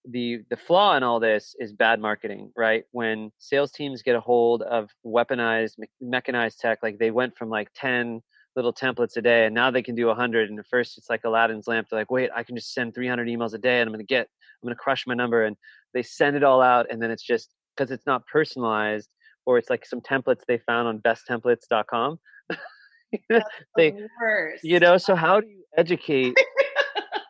the 0.10 0.39
the 0.50 0.58
flaw 0.58 0.96
in 0.96 1.04
all 1.04 1.20
this 1.20 1.54
is 1.60 1.74
bad 1.74 2.00
marketing 2.00 2.50
right 2.56 2.86
when 2.91 3.30
sales 3.38 3.72
teams 3.72 4.02
get 4.02 4.15
a 4.15 4.22
hold 4.22 4.62
of 4.63 4.89
weaponized 5.06 5.74
mechanized 6.00 6.60
tech 6.60 6.80
like 6.82 6.98
they 6.98 7.12
went 7.12 7.38
from 7.38 7.50
like 7.50 7.67
10 7.76 8.22
little 8.58 8.74
templates 8.74 9.15
a 9.15 9.22
day 9.22 9.46
and 9.46 9.54
now 9.54 9.70
they 9.70 9.84
can 9.84 9.93
do 9.93 10.08
100 10.08 10.50
and 10.50 10.58
at 10.58 10.65
first 10.67 10.98
it's 10.98 11.12
like 11.12 11.24
aladdin's 11.24 11.67
lamp 11.67 11.88
they're 11.89 12.00
like 12.00 12.10
wait 12.10 12.32
i 12.36 12.41
can 12.41 12.56
just 12.56 12.74
send 12.74 12.93
300 12.93 13.28
emails 13.28 13.54
a 13.54 13.58
day 13.60 13.80
and 13.80 13.88
i'm 13.88 13.93
going 13.93 14.06
to 14.06 14.06
get 14.06 14.28
i'm 14.28 14.67
going 14.67 14.76
to 14.76 14.80
crush 14.80 15.06
my 15.06 15.13
number 15.13 15.46
and 15.46 15.56
they 15.93 16.02
send 16.02 16.36
it 16.36 16.43
all 16.43 16.62
out 16.62 16.88
and 16.89 17.00
then 17.00 17.12
it's 17.12 17.24
just 17.24 17.54
because 17.76 17.91
it's 17.91 18.08
not 18.08 18.26
personalized 18.26 19.10
or 19.46 19.60
it's 19.60 19.70
like 19.70 19.86
some 19.86 20.02
templates 20.02 20.41
they 20.48 20.58
found 20.58 20.88
on 20.88 21.00
besttemplates.com 21.00 22.20
they 23.78 23.91
the 23.91 24.58
you 24.63 24.80
know 24.80 24.98
so 24.98 25.15
how 25.15 25.39
do 25.39 25.48
you 25.48 25.63
educate 25.78 26.36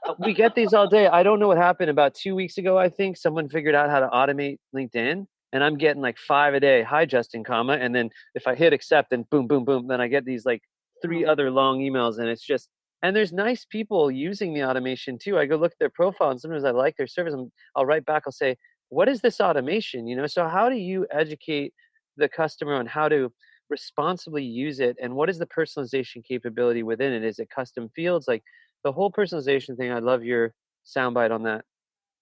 uh, 0.07 0.13
we 0.19 0.33
get 0.33 0.55
these 0.55 0.73
all 0.73 0.87
day. 0.87 1.07
I 1.11 1.21
don't 1.21 1.39
know 1.39 1.49
what 1.49 1.57
happened 1.57 1.89
about 1.89 2.15
two 2.15 2.35
weeks 2.35 2.57
ago 2.57 2.77
i 2.77 2.87
think 2.87 3.17
someone 3.17 3.49
figured 3.49 3.75
out 3.75 3.89
how 3.89 3.99
to 3.99 4.07
automate 4.07 4.59
linkedin 4.73 5.27
and 5.51 5.63
i'm 5.63 5.77
getting 5.77 6.01
like 6.01 6.17
five 6.17 6.53
a 6.53 6.59
day 6.61 6.83
hi 6.83 7.05
justin 7.05 7.43
comma 7.43 7.73
and 7.73 7.93
then 7.93 8.09
if 8.33 8.47
i 8.47 8.55
hit 8.55 8.71
accept 8.71 9.11
and 9.11 9.29
boom 9.29 9.45
boom 9.45 9.65
boom 9.65 9.87
then 9.87 9.99
i 9.99 10.07
get 10.07 10.23
these 10.23 10.45
like 10.45 10.61
three 11.01 11.25
oh. 11.25 11.31
other 11.31 11.51
long 11.51 11.79
emails 11.79 12.19
and 12.19 12.27
it's 12.27 12.45
just 12.45 12.69
and 13.03 13.15
there's 13.15 13.31
nice 13.31 13.65
people 13.65 14.09
using 14.09 14.53
the 14.53 14.63
automation 14.63 15.17
too 15.17 15.37
i 15.37 15.45
go 15.45 15.55
look 15.55 15.71
at 15.71 15.79
their 15.79 15.89
profile 15.89 16.31
and 16.31 16.41
sometimes 16.41 16.63
i 16.63 16.71
like 16.71 16.95
their 16.97 17.07
service 17.07 17.33
and 17.33 17.51
i'll 17.75 17.85
write 17.85 18.05
back 18.05 18.23
i'll 18.25 18.31
say 18.31 18.55
what 18.89 19.09
is 19.09 19.21
this 19.21 19.39
automation? 19.39 20.07
You 20.07 20.15
know 20.15 20.27
so 20.27 20.47
how 20.47 20.69
do 20.69 20.75
you 20.75 21.07
educate 21.11 21.73
the 22.15 22.29
customer 22.29 22.73
on 22.73 22.85
how 22.85 23.09
to 23.09 23.31
responsibly 23.69 24.43
use 24.43 24.79
it 24.79 24.95
and 25.01 25.13
what 25.13 25.29
is 25.29 25.37
the 25.37 25.45
personalization 25.45 26.23
capability 26.23 26.83
within 26.83 27.11
it? 27.11 27.23
Is 27.23 27.39
it 27.39 27.49
custom 27.49 27.89
fields? 27.95 28.27
Like 28.27 28.43
the 28.83 28.91
whole 28.91 29.11
personalization 29.11 29.75
thing 29.75 29.91
i 29.91 29.99
love 29.99 30.23
your 30.23 30.53
soundbite 30.85 31.31
on 31.31 31.43
that. 31.43 31.65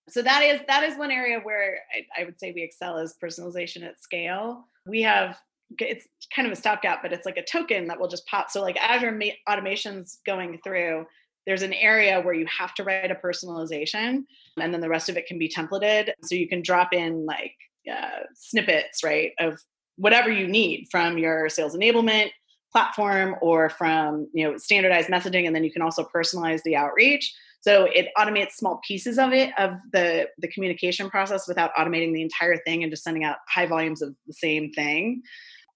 So 0.10 0.22
that 0.22 0.44
is 0.44 0.62
that 0.68 0.84
is 0.84 0.98
one 0.98 1.12
area 1.12 1.40
where 1.42 1.80
I, 1.94 2.22
I 2.22 2.26
would 2.26 2.40
say 2.40 2.52
we 2.52 2.64
excel 2.64 2.98
is 2.98 3.16
personalization 3.22 3.84
at 3.84 4.02
scale. 4.02 4.66
We 4.88 5.02
have 5.02 5.40
it's 5.80 6.08
kind 6.34 6.46
of 6.46 6.52
a 6.52 6.56
stopgap 6.56 7.02
but 7.02 7.12
it's 7.12 7.26
like 7.26 7.38
a 7.38 7.44
token 7.44 7.88
that 7.88 8.00
will 8.00 8.08
just 8.08 8.26
pop. 8.28 8.50
So 8.50 8.62
like 8.62 8.78
azure 8.78 9.12
ma- 9.12 9.26
automations 9.50 10.18
going 10.26 10.60
through 10.64 11.06
there's 11.46 11.62
an 11.62 11.74
area 11.74 12.22
where 12.22 12.34
you 12.34 12.46
have 12.48 12.74
to 12.76 12.84
write 12.84 13.12
a 13.12 13.16
personalization 13.16 14.24
and 14.58 14.74
then 14.74 14.82
the 14.82 14.90
rest 14.90 15.10
of 15.10 15.18
it 15.18 15.28
can 15.28 15.38
be 15.38 15.48
templated. 15.48 16.12
So 16.24 16.36
you 16.36 16.48
can 16.48 16.62
drop 16.62 16.94
in 16.94 17.26
like 17.26 17.56
uh, 17.92 18.24
snippets 18.34 19.04
right 19.04 19.32
of 19.40 19.60
whatever 19.98 20.32
you 20.32 20.48
need 20.48 20.88
from 20.90 21.18
your 21.18 21.50
sales 21.50 21.76
enablement 21.76 22.32
platform 22.72 23.36
or 23.42 23.70
from 23.70 24.28
you 24.34 24.46
know 24.46 24.58
standardized 24.58 25.10
messaging 25.10 25.46
and 25.46 25.56
then 25.56 25.64
you 25.64 25.72
can 25.72 25.82
also 25.82 26.08
personalize 26.14 26.62
the 26.64 26.76
outreach. 26.76 27.34
So 27.62 27.86
it 27.86 28.10
automates 28.18 28.52
small 28.52 28.80
pieces 28.88 29.18
of 29.18 29.32
it 29.32 29.52
of 29.58 29.72
the 29.92 30.28
the 30.40 30.48
communication 30.48 31.10
process 31.10 31.48
without 31.48 31.74
automating 31.76 32.14
the 32.14 32.22
entire 32.22 32.58
thing 32.58 32.84
and 32.84 32.92
just 32.92 33.04
sending 33.04 33.24
out 33.24 33.38
high 33.48 33.66
volumes 33.66 34.02
of 34.02 34.16
the 34.28 34.34
same 34.34 34.72
thing 34.72 35.22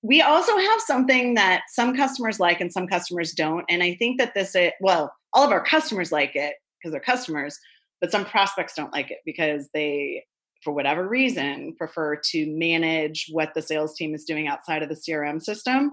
we 0.02 0.22
also 0.22 0.58
have 0.58 0.80
something 0.82 1.34
that 1.34 1.64
some 1.70 1.96
customers 1.96 2.40
like 2.40 2.62
and 2.62 2.72
some 2.72 2.88
customers 2.88 3.34
don't 3.34 3.66
and 3.70 3.84
i 3.84 3.94
think 3.96 4.18
that 4.18 4.34
this 4.34 4.56
is 4.56 4.72
well 4.82 5.14
all 5.34 5.44
of 5.44 5.52
our 5.52 5.64
customers 5.64 6.12
like 6.12 6.36
it 6.36 6.56
because 6.78 6.92
they're 6.92 7.02
customers 7.02 7.58
but 8.02 8.12
some 8.12 8.26
prospects 8.26 8.74
don't 8.76 8.94
like 8.94 9.12
it 9.12 9.20
because 9.26 9.70
they 9.74 10.24
for 10.64 10.74
whatever 10.74 11.08
reason, 11.08 11.74
prefer 11.78 12.16
to 12.16 12.46
manage 12.48 13.28
what 13.32 13.54
the 13.54 13.62
sales 13.62 13.96
team 13.96 14.14
is 14.14 14.26
doing 14.26 14.48
outside 14.48 14.84
of 14.84 14.90
the 14.90 14.96
CRM 14.96 15.42
system. 15.42 15.92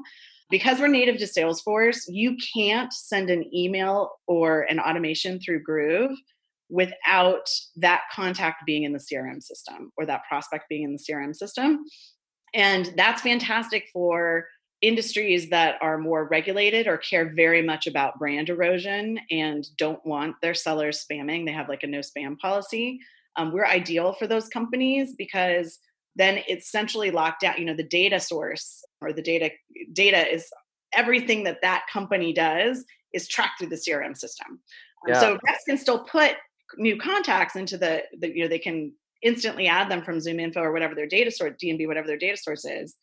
Because 0.48 0.78
we're 0.78 0.88
native 0.88 1.18
to 1.18 1.24
Salesforce, 1.24 2.02
you 2.08 2.36
can't 2.54 2.92
send 2.92 3.30
an 3.30 3.44
email 3.54 4.12
or 4.26 4.62
an 4.62 4.78
automation 4.78 5.40
through 5.40 5.62
Groove 5.62 6.16
without 6.68 7.48
that 7.76 8.02
contact 8.12 8.64
being 8.64 8.84
in 8.84 8.92
the 8.92 8.98
CRM 8.98 9.42
system 9.42 9.92
or 9.96 10.06
that 10.06 10.22
prospect 10.28 10.68
being 10.68 10.82
in 10.82 10.92
the 10.92 10.98
CRM 10.98 11.34
system. 11.34 11.84
And 12.54 12.92
that's 12.96 13.22
fantastic 13.22 13.88
for 13.92 14.46
industries 14.82 15.50
that 15.50 15.76
are 15.80 15.98
more 15.98 16.28
regulated 16.28 16.86
or 16.86 16.98
care 16.98 17.32
very 17.34 17.62
much 17.62 17.86
about 17.86 18.18
brand 18.18 18.50
erosion 18.50 19.18
and 19.30 19.66
don't 19.78 20.04
want 20.04 20.36
their 20.42 20.54
sellers 20.54 21.04
spamming. 21.04 21.46
They 21.46 21.52
have 21.52 21.68
like 21.68 21.82
a 21.82 21.86
no 21.86 22.00
spam 22.00 22.38
policy 22.38 23.00
um, 23.36 23.52
we're 23.52 23.66
ideal 23.66 24.12
for 24.12 24.26
those 24.26 24.48
companies 24.48 25.14
because 25.16 25.78
then 26.16 26.42
it's 26.48 26.70
centrally 26.70 27.10
locked 27.10 27.42
down 27.42 27.54
you 27.58 27.64
know 27.64 27.76
the 27.76 27.82
data 27.82 28.18
source 28.18 28.84
or 29.00 29.12
the 29.12 29.22
data 29.22 29.50
data 29.92 30.32
is 30.32 30.48
everything 30.94 31.44
that 31.44 31.60
that 31.62 31.84
company 31.92 32.32
does 32.32 32.84
is 33.12 33.28
tracked 33.28 33.58
through 33.58 33.68
the 33.68 33.76
crm 33.76 34.16
system 34.16 34.46
um, 34.50 34.58
yeah. 35.08 35.20
so 35.20 35.38
reps 35.46 35.64
can 35.68 35.78
still 35.78 36.04
put 36.04 36.32
new 36.78 36.98
contacts 36.98 37.56
into 37.56 37.78
the, 37.78 38.02
the 38.18 38.34
you 38.34 38.42
know 38.42 38.48
they 38.48 38.58
can 38.58 38.92
instantly 39.26 39.66
add 39.66 39.90
them 39.90 40.02
from 40.02 40.18
ZoomInfo 40.18 40.56
or 40.56 40.72
whatever 40.72 40.94
their 40.94 41.06
data 41.06 41.30
source 41.30 41.54
dnb 41.62 41.86
whatever 41.86 42.06
their 42.06 42.16
data 42.16 42.36
source 42.36 42.64
is 42.64 42.94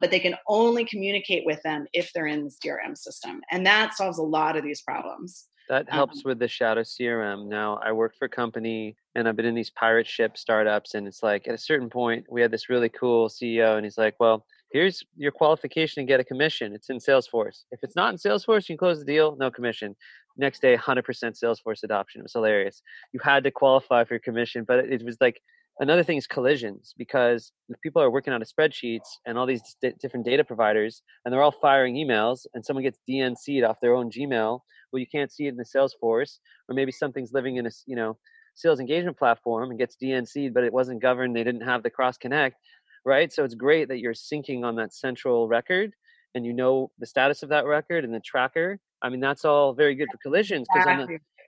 but 0.00 0.10
they 0.10 0.20
can 0.20 0.34
only 0.48 0.84
communicate 0.84 1.44
with 1.44 1.62
them 1.62 1.86
if 1.92 2.12
they're 2.12 2.26
in 2.26 2.44
this 2.44 2.58
crm 2.64 2.96
system 2.96 3.40
and 3.50 3.66
that 3.66 3.94
solves 3.94 4.18
a 4.18 4.22
lot 4.22 4.56
of 4.56 4.64
these 4.64 4.82
problems 4.82 5.48
that 5.68 5.88
helps 5.88 6.18
um, 6.18 6.22
with 6.26 6.38
the 6.38 6.48
shadow 6.48 6.82
CRM. 6.82 7.46
Now, 7.46 7.80
I 7.82 7.92
work 7.92 8.14
for 8.18 8.26
a 8.26 8.28
company 8.28 8.96
and 9.14 9.28
I've 9.28 9.36
been 9.36 9.46
in 9.46 9.54
these 9.54 9.70
pirate 9.70 10.06
ship 10.06 10.36
startups, 10.36 10.94
and 10.94 11.06
it's 11.06 11.22
like 11.22 11.46
at 11.48 11.54
a 11.54 11.58
certain 11.58 11.88
point, 11.88 12.26
we 12.30 12.42
had 12.42 12.50
this 12.50 12.68
really 12.68 12.88
cool 12.88 13.28
CEO, 13.28 13.76
and 13.76 13.84
he's 13.84 13.98
like, 13.98 14.14
Well, 14.18 14.44
here's 14.70 15.02
your 15.16 15.32
qualification 15.32 16.02
to 16.02 16.06
get 16.06 16.20
a 16.20 16.24
commission. 16.24 16.74
It's 16.74 16.90
in 16.90 16.98
Salesforce. 16.98 17.64
If 17.70 17.80
it's 17.82 17.96
not 17.96 18.12
in 18.12 18.18
Salesforce, 18.18 18.68
you 18.68 18.74
can 18.74 18.78
close 18.78 18.98
the 18.98 19.04
deal, 19.04 19.36
no 19.36 19.50
commission. 19.50 19.94
Next 20.36 20.62
day, 20.62 20.76
100% 20.76 21.04
Salesforce 21.04 21.82
adoption. 21.84 22.20
It 22.20 22.24
was 22.24 22.32
hilarious. 22.32 22.82
You 23.12 23.20
had 23.22 23.44
to 23.44 23.50
qualify 23.50 24.04
for 24.04 24.14
your 24.14 24.20
commission, 24.20 24.64
but 24.66 24.78
it 24.78 25.04
was 25.04 25.18
like 25.20 25.42
another 25.80 26.02
thing 26.02 26.18
is 26.18 26.26
collisions 26.26 26.94
because 26.96 27.52
people 27.82 28.02
are 28.02 28.10
working 28.10 28.32
on 28.32 28.42
a 28.42 28.44
spreadsheets 28.44 29.08
and 29.26 29.38
all 29.38 29.46
these 29.46 29.76
different 30.00 30.26
data 30.26 30.44
providers 30.44 31.02
and 31.24 31.32
they're 31.32 31.42
all 31.42 31.52
firing 31.52 31.94
emails 31.94 32.46
and 32.54 32.64
someone 32.64 32.84
gets 32.84 32.98
DNC'd 33.08 33.64
off 33.64 33.80
their 33.80 33.94
own 33.94 34.10
Gmail 34.10 34.60
well 34.92 35.00
you 35.00 35.06
can't 35.10 35.32
see 35.32 35.46
it 35.46 35.50
in 35.50 35.56
the 35.56 35.64
salesforce 35.64 36.38
or 36.68 36.74
maybe 36.74 36.92
something's 36.92 37.32
living 37.32 37.56
in 37.56 37.66
a 37.66 37.70
you 37.86 37.96
know 37.96 38.16
sales 38.54 38.80
engagement 38.80 39.18
platform 39.18 39.70
and 39.70 39.78
gets 39.78 39.96
dnc'd 39.96 40.52
but 40.52 40.62
it 40.62 40.74
wasn't 40.74 41.00
governed 41.00 41.34
they 41.34 41.42
didn't 41.42 41.62
have 41.62 41.82
the 41.82 41.88
cross 41.88 42.18
connect 42.18 42.56
right? 43.04 43.32
So 43.32 43.44
it's 43.44 43.54
great 43.54 43.88
that 43.88 43.98
you're 43.98 44.14
syncing 44.14 44.64
on 44.64 44.76
that 44.76 44.94
central 44.94 45.48
record 45.48 45.92
and 46.34 46.46
you 46.46 46.52
know 46.52 46.90
the 46.98 47.06
status 47.06 47.42
of 47.42 47.48
that 47.50 47.66
record 47.66 48.04
and 48.04 48.14
the 48.14 48.20
tracker. 48.20 48.78
I 49.02 49.08
mean 49.08 49.20
that's 49.20 49.44
all 49.44 49.74
very 49.74 49.94
good 49.94 50.08
for 50.10 50.18
collisions 50.18 50.66
because 50.72 50.86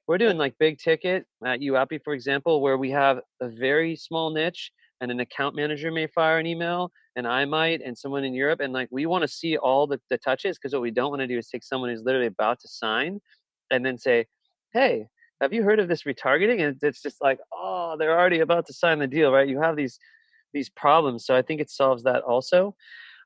we're 0.07 0.19
doing 0.19 0.37
like 0.37 0.55
big 0.59 0.79
ticket 0.79 1.27
at 1.45 1.61
uapi 1.61 1.99
for 2.03 2.13
example 2.13 2.61
where 2.61 2.79
we 2.79 2.91
have 2.91 3.21
a 3.41 3.49
very 3.49 3.97
small 3.97 4.33
niche 4.33 4.71
and 5.01 5.11
an 5.11 5.21
account 5.21 5.55
manager 5.55 5.91
may 5.91 6.07
fire 6.07 6.39
an 6.39 6.47
email 6.47 6.91
and 7.17 7.27
I 7.27 7.45
might 7.45 7.81
and 7.81 7.97
someone 7.97 8.25
in 8.25 8.35
Europe 8.35 8.61
and 8.61 8.73
like 8.73 8.89
we 8.91 9.07
want 9.07 9.23
to 9.23 9.29
see 9.29 9.57
all 9.57 9.87
the, 9.87 10.01
the 10.11 10.19
touches 10.19 10.57
because 10.57 10.73
what 10.73 10.83
we 10.83 10.91
don't 10.91 11.11
want 11.11 11.21
to 11.21 11.27
do 11.27 11.39
is 11.39 11.49
take 11.49 11.63
someone 11.63 11.91
who's 11.91 12.03
literally 12.03 12.27
about 12.27 12.61
to 12.61 12.69
sign 12.69 13.21
and 13.71 13.85
then 13.85 13.99
say, 13.99 14.27
Hey, 14.73 15.07
have 15.41 15.53
you 15.53 15.63
heard 15.63 15.79
of 15.79 15.89
this 15.89 16.05
retargeting? 16.05 16.63
And 16.67 16.77
it's 16.83 17.03
just 17.03 17.23
like, 17.23 17.39
oh, 17.53 17.97
they're 17.99 18.19
already 18.19 18.41
about 18.41 18.67
to 18.67 18.73
sign 18.73 18.99
the 18.99 19.07
deal, 19.07 19.33
right? 19.33 19.49
You 19.49 19.61
have 19.61 19.77
these 19.77 19.99
these 20.53 20.71
problems. 20.71 21.27
So 21.27 21.35
I 21.35 21.43
think 21.43 21.61
it 21.61 21.71
solves 21.71 22.05
that 22.05 22.23
also. 22.23 22.75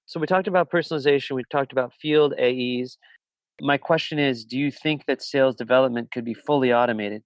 So 0.07 0.19
we 0.19 0.27
talked 0.27 0.49
about 0.49 0.71
personalization, 0.71 1.33
we 1.33 1.45
talked 1.51 1.73
about 1.73 1.93
field 2.01 2.35
AEs. 2.39 2.97
My 3.61 3.77
question 3.77 4.19
is, 4.19 4.45
do 4.45 4.59
you 4.59 4.71
think 4.71 5.07
that 5.07 5.23
sales 5.23 5.55
development 5.55 6.11
could 6.13 6.25
be 6.25 6.35
fully 6.35 6.73
automated? 6.73 7.23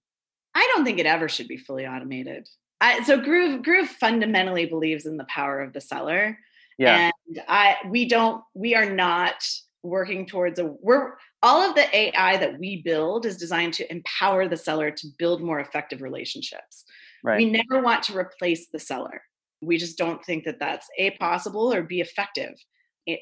I 0.55 0.67
don't 0.73 0.85
think 0.85 0.99
it 0.99 1.05
ever 1.05 1.29
should 1.29 1.47
be 1.47 1.57
fully 1.57 1.85
automated. 1.85 2.47
I, 2.81 3.03
so 3.03 3.19
Groove 3.19 3.63
Groove 3.63 3.89
fundamentally 3.89 4.65
believes 4.65 5.05
in 5.05 5.17
the 5.17 5.25
power 5.25 5.61
of 5.61 5.73
the 5.73 5.81
seller. 5.81 6.37
Yeah. 6.77 7.11
And 7.27 7.41
I 7.47 7.77
we 7.89 8.07
don't 8.07 8.43
we 8.53 8.75
are 8.75 8.89
not 8.89 9.35
working 9.83 10.25
towards 10.25 10.59
a 10.59 10.65
we're 10.65 11.13
all 11.41 11.61
of 11.61 11.75
the 11.75 11.95
AI 11.95 12.37
that 12.37 12.57
we 12.59 12.81
build 12.81 13.25
is 13.25 13.37
designed 13.37 13.73
to 13.75 13.91
empower 13.91 14.47
the 14.47 14.57
seller 14.57 14.91
to 14.91 15.07
build 15.17 15.41
more 15.41 15.59
effective 15.59 16.01
relationships. 16.01 16.85
Right. 17.23 17.37
We 17.37 17.49
never 17.49 17.81
want 17.81 18.03
to 18.03 18.17
replace 18.17 18.67
the 18.67 18.79
seller. 18.79 19.21
We 19.61 19.77
just 19.77 19.97
don't 19.97 20.23
think 20.25 20.43
that 20.45 20.59
that's 20.59 20.87
a 20.97 21.11
possible 21.11 21.73
or 21.73 21.83
be 21.83 22.01
effective 22.01 22.55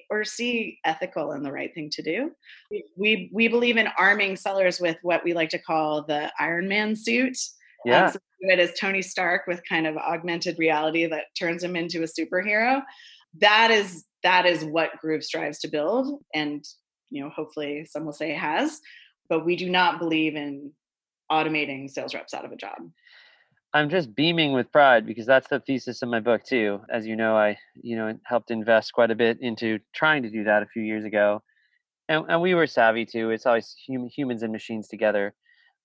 or 0.10 0.24
see 0.24 0.80
ethical 0.86 1.32
and 1.32 1.46
the 1.46 1.52
right 1.52 1.74
thing 1.74 1.89
to 1.91 2.02
do. 2.02 2.32
We 2.96 3.30
we 3.34 3.48
believe 3.48 3.78
in 3.78 3.88
arming 3.98 4.36
sellers 4.36 4.80
with 4.80 4.98
what 5.02 5.24
we 5.24 5.34
like 5.34 5.50
to 5.50 5.60
call 5.60 6.04
the 6.04 6.32
Iron 6.39 6.67
Man 6.67 6.96
suit. 6.96 7.38
Yeah. 7.86 8.06
Um, 8.06 8.12
so 8.12 8.20
it 8.41 8.60
is 8.60 8.72
Tony 8.80 9.02
Stark 9.02 9.48
with 9.48 9.62
kind 9.67 9.88
of 9.88 9.98
augmented 9.98 10.60
reality 10.60 11.06
that 11.08 11.26
turns 11.38 11.63
him 11.63 11.76
into 11.76 12.04
a 12.04 12.08
superhero. 12.08 12.82
That 13.39 13.72
is 13.72 14.06
that 14.24 14.46
is 14.46 14.63
what 14.63 15.00
Groove 15.00 15.24
strives 15.24 15.60
to 15.60 15.67
build, 15.67 16.22
and 16.34 16.63
you 17.10 17.24
know, 17.24 17.30
hopefully, 17.30 17.86
some 17.89 18.06
will 18.06 18.13
say 18.13 18.34
has. 18.34 18.80
But 19.30 19.46
we 19.46 19.56
do 19.56 19.70
not 19.70 20.00
believe 20.00 20.36
in 20.36 20.72
automating 21.32 21.89
sales 21.89 22.13
reps 22.13 22.34
out 22.34 22.46
of 22.46 22.52
a 22.52 22.58
job. 22.58 22.78
I'm 23.74 23.90
just 23.90 24.14
beaming 24.14 24.52
with 24.52 24.72
pride 24.72 25.06
because 25.06 25.26
that's 25.26 25.48
the 25.48 25.62
thesis 25.62 26.02
of 26.02 26.10
my 26.10 26.20
book 26.20 26.44
too. 26.44 26.82
As 26.90 27.08
you 27.08 27.16
know, 27.16 27.38
I 27.38 27.58
you 27.82 27.96
know 27.96 28.18
helped 28.26 28.52
invest 28.52 28.92
quite 28.94 29.12
a 29.12 29.16
bit 29.16 29.38
into 29.40 29.80
trying 29.96 30.24
to 30.24 30.30
do 30.30 30.44
that 30.44 30.64
a 30.64 30.66
few 30.66 30.84
years 30.84 31.06
ago, 31.06 31.42
and 32.10 32.26
and 32.28 32.42
we 32.42 32.54
were 32.54 32.68
savvy 32.68 33.06
too. 33.06 33.30
It's 33.30 33.46
always 33.46 33.74
hum, 33.88 34.10
humans 34.14 34.44
and 34.44 34.52
machines 34.52 34.90
together, 34.90 35.34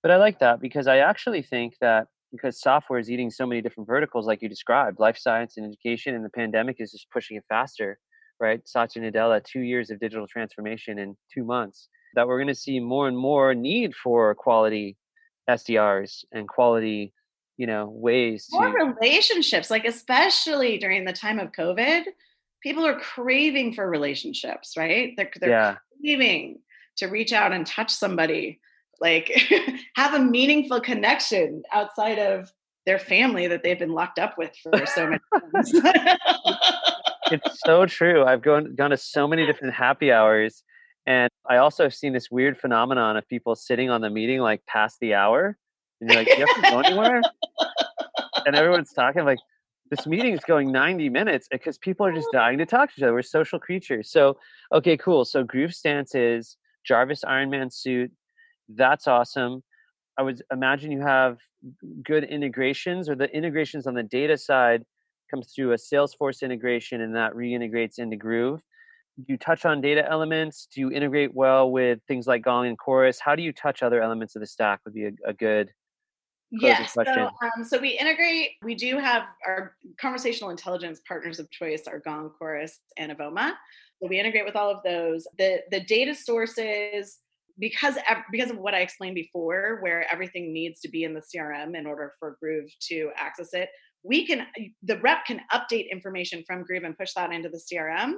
but 0.02 0.10
I 0.10 0.16
like 0.16 0.40
that 0.40 0.60
because 0.60 0.88
I 0.88 0.98
actually 0.98 1.42
think 1.42 1.74
that 1.80 2.08
because 2.32 2.60
software 2.60 2.98
is 2.98 3.08
eating 3.08 3.30
so 3.30 3.46
many 3.46 3.62
different 3.62 3.86
verticals, 3.86 4.26
like 4.26 4.42
you 4.42 4.48
described, 4.48 4.98
life 4.98 5.16
science 5.16 5.56
and 5.56 5.64
education, 5.64 6.16
and 6.16 6.24
the 6.24 6.30
pandemic 6.30 6.76
is 6.80 6.90
just 6.90 7.08
pushing 7.12 7.36
it 7.36 7.44
faster, 7.48 8.00
right? 8.40 8.66
Satya 8.66 9.02
Nadella, 9.02 9.44
two 9.44 9.60
years 9.60 9.90
of 9.90 10.00
digital 10.00 10.26
transformation 10.26 10.98
in 10.98 11.16
two 11.32 11.44
months. 11.44 11.88
That 12.16 12.26
we're 12.26 12.38
going 12.38 12.48
to 12.48 12.54
see 12.54 12.80
more 12.80 13.06
and 13.06 13.16
more 13.16 13.54
need 13.54 13.94
for 13.94 14.34
quality 14.34 14.96
SDRs 15.48 16.24
and 16.32 16.48
quality 16.48 17.12
you 17.56 17.66
know 17.66 17.88
ways 17.88 18.48
more 18.50 18.70
to 18.70 18.84
relationships 18.84 19.70
like 19.70 19.84
especially 19.84 20.78
during 20.78 21.04
the 21.04 21.12
time 21.12 21.38
of 21.38 21.52
covid 21.52 22.04
people 22.62 22.84
are 22.84 22.98
craving 22.98 23.72
for 23.72 23.88
relationships 23.88 24.74
right? 24.76 25.14
They're, 25.16 25.30
they're 25.40 25.50
yeah. 25.50 25.76
craving 26.00 26.58
to 26.96 27.06
reach 27.06 27.32
out 27.32 27.52
and 27.52 27.64
touch 27.64 27.92
somebody 27.92 28.60
like 29.00 29.30
have 29.94 30.14
a 30.14 30.18
meaningful 30.18 30.80
connection 30.80 31.62
outside 31.72 32.18
of 32.18 32.50
their 32.84 32.98
family 32.98 33.46
that 33.46 33.62
they've 33.62 33.78
been 33.78 33.92
locked 33.92 34.18
up 34.18 34.36
with 34.36 34.50
for 34.62 34.84
so 34.86 35.06
many 35.06 35.20
times 35.54 35.72
it's 37.30 37.60
so 37.64 37.86
true. 37.86 38.24
I've 38.24 38.42
gone, 38.42 38.74
gone 38.74 38.90
to 38.90 38.96
so 38.96 39.28
many 39.28 39.46
different 39.46 39.74
happy 39.74 40.10
hours 40.10 40.64
and 41.06 41.30
i 41.48 41.58
also 41.58 41.84
have 41.84 41.94
seen 41.94 42.12
this 42.12 42.30
weird 42.32 42.58
phenomenon 42.58 43.16
of 43.16 43.28
people 43.28 43.54
sitting 43.54 43.90
on 43.90 44.00
the 44.00 44.10
meeting 44.10 44.40
like 44.40 44.64
past 44.66 44.96
the 45.00 45.14
hour 45.14 45.56
and 46.00 46.10
you're 46.10 46.18
like, 46.18 46.28
you 46.28 46.46
have 46.46 46.56
to 46.56 46.70
go 46.70 46.80
anywhere? 46.80 47.22
and 48.46 48.54
everyone's 48.54 48.92
talking 48.92 49.24
like, 49.24 49.38
this 49.90 50.06
meeting 50.06 50.32
is 50.32 50.40
going 50.40 50.72
90 50.72 51.08
minutes 51.10 51.48
because 51.50 51.78
people 51.78 52.04
are 52.06 52.12
just 52.12 52.28
oh. 52.28 52.38
dying 52.38 52.58
to 52.58 52.66
talk 52.66 52.88
to 52.88 52.94
each 52.98 53.02
other. 53.02 53.12
We're 53.12 53.22
social 53.22 53.58
creatures. 53.58 54.10
So, 54.10 54.36
okay, 54.72 54.96
cool. 54.96 55.24
So 55.24 55.44
Groove 55.44 55.74
Stance 55.74 56.14
is 56.14 56.56
Jarvis 56.84 57.22
Ironman 57.24 57.72
suit. 57.72 58.10
That's 58.68 59.06
awesome. 59.06 59.62
I 60.18 60.22
would 60.22 60.42
imagine 60.50 60.90
you 60.90 61.02
have 61.02 61.38
good 62.02 62.24
integrations 62.24 63.08
or 63.08 63.14
the 63.14 63.30
integrations 63.34 63.86
on 63.86 63.94
the 63.94 64.02
data 64.02 64.36
side 64.36 64.82
comes 65.30 65.52
through 65.54 65.72
a 65.72 65.76
Salesforce 65.76 66.42
integration 66.42 67.00
and 67.00 67.14
that 67.16 67.32
reintegrates 67.34 67.98
into 67.98 68.16
Groove. 68.16 68.60
Do 69.18 69.24
you 69.28 69.38
touch 69.38 69.64
on 69.64 69.80
data 69.80 70.08
elements? 70.08 70.68
Do 70.72 70.80
you 70.80 70.90
integrate 70.90 71.34
well 71.34 71.70
with 71.70 72.00
things 72.06 72.26
like 72.26 72.42
Gong 72.42 72.66
and 72.66 72.78
Chorus? 72.78 73.18
How 73.18 73.34
do 73.34 73.42
you 73.42 73.52
touch 73.52 73.82
other 73.82 74.02
elements 74.02 74.36
of 74.36 74.40
the 74.40 74.46
stack 74.46 74.80
would 74.84 74.94
be 74.94 75.06
a, 75.06 75.12
a 75.26 75.32
good 75.32 75.72
Yes. 76.60 76.92
So, 76.92 77.02
um, 77.04 77.64
so 77.64 77.78
we 77.78 77.98
integrate, 77.98 78.52
we 78.62 78.74
do 78.74 78.98
have 78.98 79.24
our 79.46 79.74
conversational 80.00 80.50
intelligence 80.50 81.00
partners 81.06 81.38
of 81.38 81.50
choice 81.50 81.86
are 81.86 81.98
Gong, 82.00 82.30
Chorus, 82.38 82.78
and 82.96 83.12
Avoma. 83.12 83.52
So 84.00 84.08
we 84.08 84.18
integrate 84.18 84.44
with 84.44 84.56
all 84.56 84.70
of 84.70 84.82
those. 84.84 85.26
The 85.38 85.60
the 85.70 85.80
data 85.80 86.14
sources, 86.14 87.18
because 87.58 87.96
because 88.30 88.50
of 88.50 88.58
what 88.58 88.74
I 88.74 88.80
explained 88.80 89.14
before, 89.14 89.78
where 89.80 90.10
everything 90.12 90.52
needs 90.52 90.80
to 90.80 90.88
be 90.88 91.04
in 91.04 91.14
the 91.14 91.22
CRM 91.22 91.76
in 91.76 91.86
order 91.86 92.12
for 92.18 92.36
Groove 92.40 92.70
to 92.88 93.10
access 93.16 93.54
it, 93.54 93.70
we 94.02 94.26
can 94.26 94.46
the 94.82 94.98
rep 94.98 95.24
can 95.26 95.40
update 95.52 95.90
information 95.90 96.44
from 96.46 96.62
Groove 96.62 96.84
and 96.84 96.96
push 96.96 97.12
that 97.14 97.32
into 97.32 97.48
the 97.48 97.60
CRM, 97.60 98.14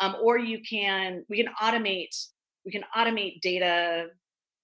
um, 0.00 0.16
or 0.20 0.38
you 0.38 0.60
can 0.68 1.24
we 1.28 1.36
can 1.36 1.52
automate 1.62 2.14
we 2.64 2.72
can 2.72 2.84
automate 2.96 3.40
data 3.40 4.06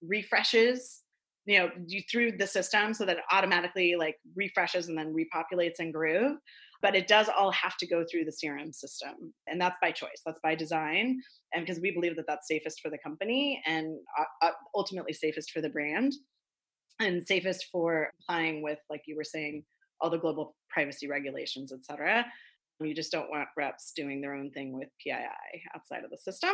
refreshes 0.02 1.02
you 1.46 1.58
know 1.58 1.70
you 1.86 2.02
through 2.10 2.32
the 2.32 2.46
system 2.46 2.92
so 2.92 3.04
that 3.04 3.18
it 3.18 3.24
automatically 3.30 3.94
like 3.96 4.16
refreshes 4.34 4.88
and 4.88 4.98
then 4.98 5.14
repopulates 5.14 5.80
in 5.80 5.92
groove 5.92 6.36
but 6.82 6.94
it 6.94 7.08
does 7.08 7.28
all 7.28 7.50
have 7.52 7.76
to 7.78 7.86
go 7.86 8.04
through 8.04 8.24
the 8.24 8.32
crm 8.44 8.74
system 8.74 9.32
and 9.46 9.60
that's 9.60 9.76
by 9.80 9.90
choice 9.90 10.20
that's 10.24 10.40
by 10.42 10.54
design 10.54 11.20
and 11.54 11.64
because 11.64 11.80
we 11.80 11.90
believe 11.90 12.16
that 12.16 12.26
that's 12.26 12.48
safest 12.48 12.80
for 12.80 12.90
the 12.90 12.98
company 12.98 13.62
and 13.64 13.96
uh, 14.18 14.46
uh, 14.46 14.50
ultimately 14.74 15.12
safest 15.12 15.50
for 15.50 15.60
the 15.60 15.68
brand 15.68 16.12
and 17.00 17.26
safest 17.26 17.66
for 17.70 18.10
complying 18.18 18.62
with 18.62 18.78
like 18.90 19.02
you 19.06 19.16
were 19.16 19.24
saying 19.24 19.64
all 20.00 20.10
the 20.10 20.18
global 20.18 20.56
privacy 20.68 21.06
regulations 21.08 21.72
et 21.72 21.84
cetera 21.84 22.26
you 22.80 22.94
just 22.94 23.10
don't 23.10 23.30
want 23.30 23.48
reps 23.56 23.92
doing 23.96 24.20
their 24.20 24.34
own 24.34 24.50
thing 24.50 24.76
with 24.76 24.90
PII 25.02 25.62
outside 25.74 26.04
of 26.04 26.10
the 26.10 26.18
system. 26.18 26.50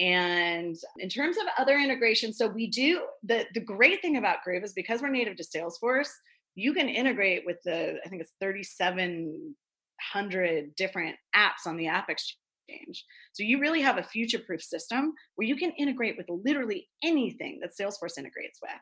And 0.00 0.76
in 0.98 1.08
terms 1.08 1.36
of 1.36 1.44
other 1.58 1.78
integrations, 1.78 2.36
so 2.36 2.48
we 2.48 2.66
do 2.68 3.06
the 3.22 3.46
the 3.54 3.60
great 3.60 4.02
thing 4.02 4.16
about 4.16 4.42
Groove 4.42 4.64
is 4.64 4.72
because 4.72 5.00
we're 5.00 5.10
native 5.10 5.36
to 5.36 5.44
Salesforce, 5.44 6.10
you 6.54 6.74
can 6.74 6.88
integrate 6.88 7.44
with 7.46 7.62
the 7.64 8.00
I 8.04 8.08
think 8.08 8.22
it's 8.22 8.32
3700 8.40 10.74
different 10.74 11.14
apps 11.36 11.66
on 11.66 11.76
the 11.76 11.86
app 11.86 12.10
exchange. 12.10 13.04
So 13.32 13.42
you 13.42 13.60
really 13.60 13.82
have 13.82 13.98
a 13.98 14.02
future-proof 14.02 14.62
system 14.62 15.12
where 15.34 15.46
you 15.46 15.56
can 15.56 15.72
integrate 15.72 16.16
with 16.16 16.26
literally 16.28 16.88
anything 17.04 17.60
that 17.60 17.76
Salesforce 17.78 18.16
integrates 18.18 18.58
with. 18.62 18.72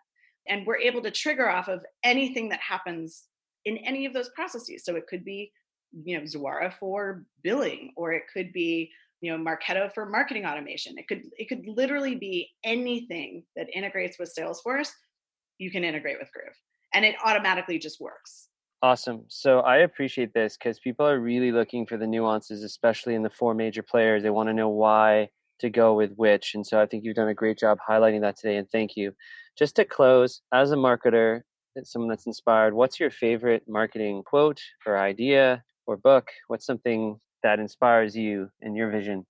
And 0.49 0.65
we're 0.67 0.79
able 0.79 1.03
to 1.03 1.11
trigger 1.11 1.51
off 1.51 1.69
of 1.69 1.85
anything 2.05 2.49
that 2.51 2.61
happens 2.61 3.25
in 3.65 3.79
any 3.79 4.07
of 4.07 4.13
those 4.13 4.29
processes. 4.31 4.85
So 4.85 4.95
it 4.97 5.09
could 5.09 5.25
be 5.25 5.51
you 6.05 6.19
know 6.19 6.25
Zuora 6.25 6.73
for 6.79 7.25
billing, 7.43 7.93
or 7.97 8.13
it 8.13 8.25
could 8.33 8.53
be 8.53 8.91
you 9.21 9.31
know 9.31 9.43
Marketo 9.43 9.93
for 9.93 10.07
marketing 10.07 10.47
automation. 10.47 10.99
It 10.99 11.09
could 11.09 11.23
it 11.39 11.49
could 11.49 11.67
literally 11.67 12.15
be 12.15 12.51
anything 12.65 13.45
that 13.57 13.69
integrates 13.75 14.19
with 14.19 14.33
Salesforce. 14.37 14.91
You 15.59 15.71
can 15.71 15.85
integrate 15.85 16.19
with 16.19 16.31
Groove, 16.33 16.57
and 16.95 17.05
it 17.05 17.17
automatically 17.25 17.79
just 17.79 18.01
works. 18.01 18.49
Awesome. 18.83 19.25
So 19.29 19.61
I 19.61 19.79
appreciate 19.79 20.33
this 20.33 20.57
because 20.57 20.81
people 20.81 21.07
are 21.07 21.21
really 21.21 21.53
looking 21.53 21.85
for 21.85 21.99
the 21.99 22.07
nuances, 22.07 22.63
especially 22.63 23.15
in 23.15 23.23
the 23.23 23.29
four 23.29 23.53
major 23.53 23.83
players. 23.83 24.23
They 24.23 24.31
want 24.31 24.49
to 24.49 24.55
know 24.55 24.71
why 24.71 25.29
to 25.59 25.69
go 25.69 25.93
with 25.93 26.15
which. 26.15 26.55
And 26.55 26.67
so 26.67 26.81
I 26.81 26.87
think 26.87 27.05
you've 27.05 27.17
done 27.17 27.29
a 27.29 27.35
great 27.35 27.59
job 27.59 27.79
highlighting 27.87 28.23
that 28.23 28.39
today. 28.39 28.57
And 28.57 28.71
thank 28.71 28.97
you. 28.97 29.15
Just 29.59 29.77
to 29.77 29.85
close, 29.85 30.41
as 30.55 30.73
a 30.73 30.77
marketer, 30.77 31.43
someone 31.83 32.09
that's 32.09 32.27
inspired, 32.27 32.73
what's 32.73 32.99
your 32.99 33.11
favorite 33.11 33.65
marketing 33.69 34.23
quote 34.25 34.61
or 34.87 34.99
idea 34.99 35.63
or 35.91 35.97
book? 35.97 36.29
What's 36.49 36.67
something 36.67 37.19
that 37.43 37.59
inspires 37.59 38.17
you 38.17 38.51
in 38.61 38.75
your 38.75 38.91
vision? 38.91 39.27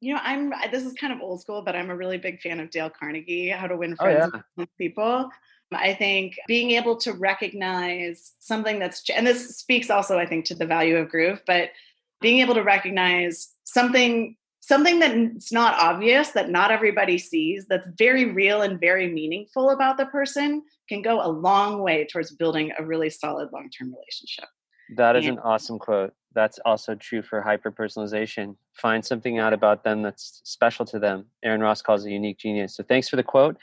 You 0.00 0.14
know, 0.14 0.20
I'm 0.22 0.52
this 0.70 0.84
is 0.84 0.92
kind 0.92 1.12
of 1.12 1.20
old 1.20 1.40
school, 1.40 1.62
but 1.62 1.74
I'm 1.74 1.90
a 1.90 1.96
really 1.96 2.18
big 2.18 2.40
fan 2.40 2.60
of 2.60 2.70
Dale 2.70 2.90
Carnegie, 2.90 3.48
How 3.48 3.66
to 3.66 3.76
Win 3.76 3.96
oh, 3.98 4.04
Friends 4.04 4.30
oh, 4.34 4.40
yeah. 4.56 4.64
People. 4.78 5.30
I 5.72 5.94
think 5.94 6.38
being 6.46 6.72
able 6.72 6.96
to 6.98 7.12
recognize 7.12 8.34
something 8.38 8.78
that's, 8.78 9.02
and 9.10 9.26
this 9.26 9.56
speaks 9.56 9.90
also, 9.90 10.16
I 10.16 10.24
think, 10.24 10.44
to 10.44 10.54
the 10.54 10.64
value 10.64 10.96
of 10.96 11.08
groove, 11.08 11.42
but 11.44 11.70
being 12.20 12.38
able 12.38 12.54
to 12.54 12.62
recognize 12.62 13.48
something 13.64 14.36
something 14.60 14.98
that's 14.98 15.52
not 15.52 15.78
obvious 15.78 16.30
that 16.30 16.50
not 16.50 16.72
everybody 16.72 17.18
sees 17.18 17.66
that's 17.68 17.86
very 17.98 18.32
real 18.32 18.62
and 18.62 18.80
very 18.80 19.08
meaningful 19.08 19.70
about 19.70 19.96
the 19.96 20.06
person 20.06 20.60
can 20.88 21.02
go 21.02 21.24
a 21.24 21.30
long 21.30 21.82
way 21.82 22.04
towards 22.04 22.32
building 22.32 22.72
a 22.76 22.84
really 22.84 23.08
solid 23.08 23.48
long-term 23.52 23.94
relationship 23.94 24.48
that 24.94 25.16
is 25.16 25.26
an 25.26 25.38
awesome 25.38 25.78
quote. 25.78 26.12
That's 26.34 26.58
also 26.64 26.94
true 26.94 27.22
for 27.22 27.40
hyper 27.40 27.72
personalization. 27.72 28.56
Find 28.74 29.04
something 29.04 29.38
out 29.38 29.52
about 29.52 29.84
them 29.84 30.02
that's 30.02 30.42
special 30.44 30.84
to 30.86 30.98
them. 30.98 31.26
Aaron 31.42 31.60
Ross 31.60 31.82
calls 31.82 32.04
it 32.04 32.10
unique 32.10 32.38
genius. 32.38 32.76
So 32.76 32.84
thanks 32.84 33.08
for 33.08 33.16
the 33.16 33.22
quote. 33.22 33.56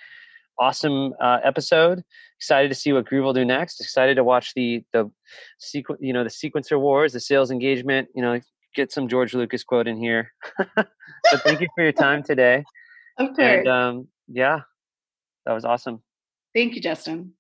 Awesome 0.60 1.14
uh, 1.22 1.40
episode. 1.44 2.04
Excited 2.40 2.70
to 2.70 2.76
see 2.76 2.92
what 2.94 3.06
Groove 3.06 3.26
will 3.26 3.34
do 3.34 3.46
next. 3.46 3.80
Excited 3.80 4.16
to 4.16 4.24
watch 4.24 4.54
the 4.56 4.84
the 4.92 5.10
sequ- 5.60 5.98
you 6.00 6.14
know 6.14 6.24
the 6.24 6.30
sequencer 6.30 6.80
wars, 6.80 7.14
the 7.14 7.20
sales 7.20 7.52
engagement. 7.52 8.10
You 8.16 8.22
know, 8.22 8.40
get 8.76 8.92
some 8.92 9.08
George 9.08 9.34
Lucas 9.34 9.64
quote 9.64 9.88
in 9.88 9.98
here. 9.98 10.32
so 10.78 11.38
thank 11.38 11.62
you 11.62 11.68
for 11.76 11.84
your 11.84 11.92
time 11.92 12.24
today. 12.24 12.64
Of 13.18 13.28
course. 13.36 13.40
And, 13.40 13.68
um, 13.68 14.08
yeah, 14.28 14.62
that 15.46 15.54
was 15.54 15.66
awesome. 15.66 16.02
Thank 16.54 16.76
you, 16.76 16.82
Justin. 16.82 17.34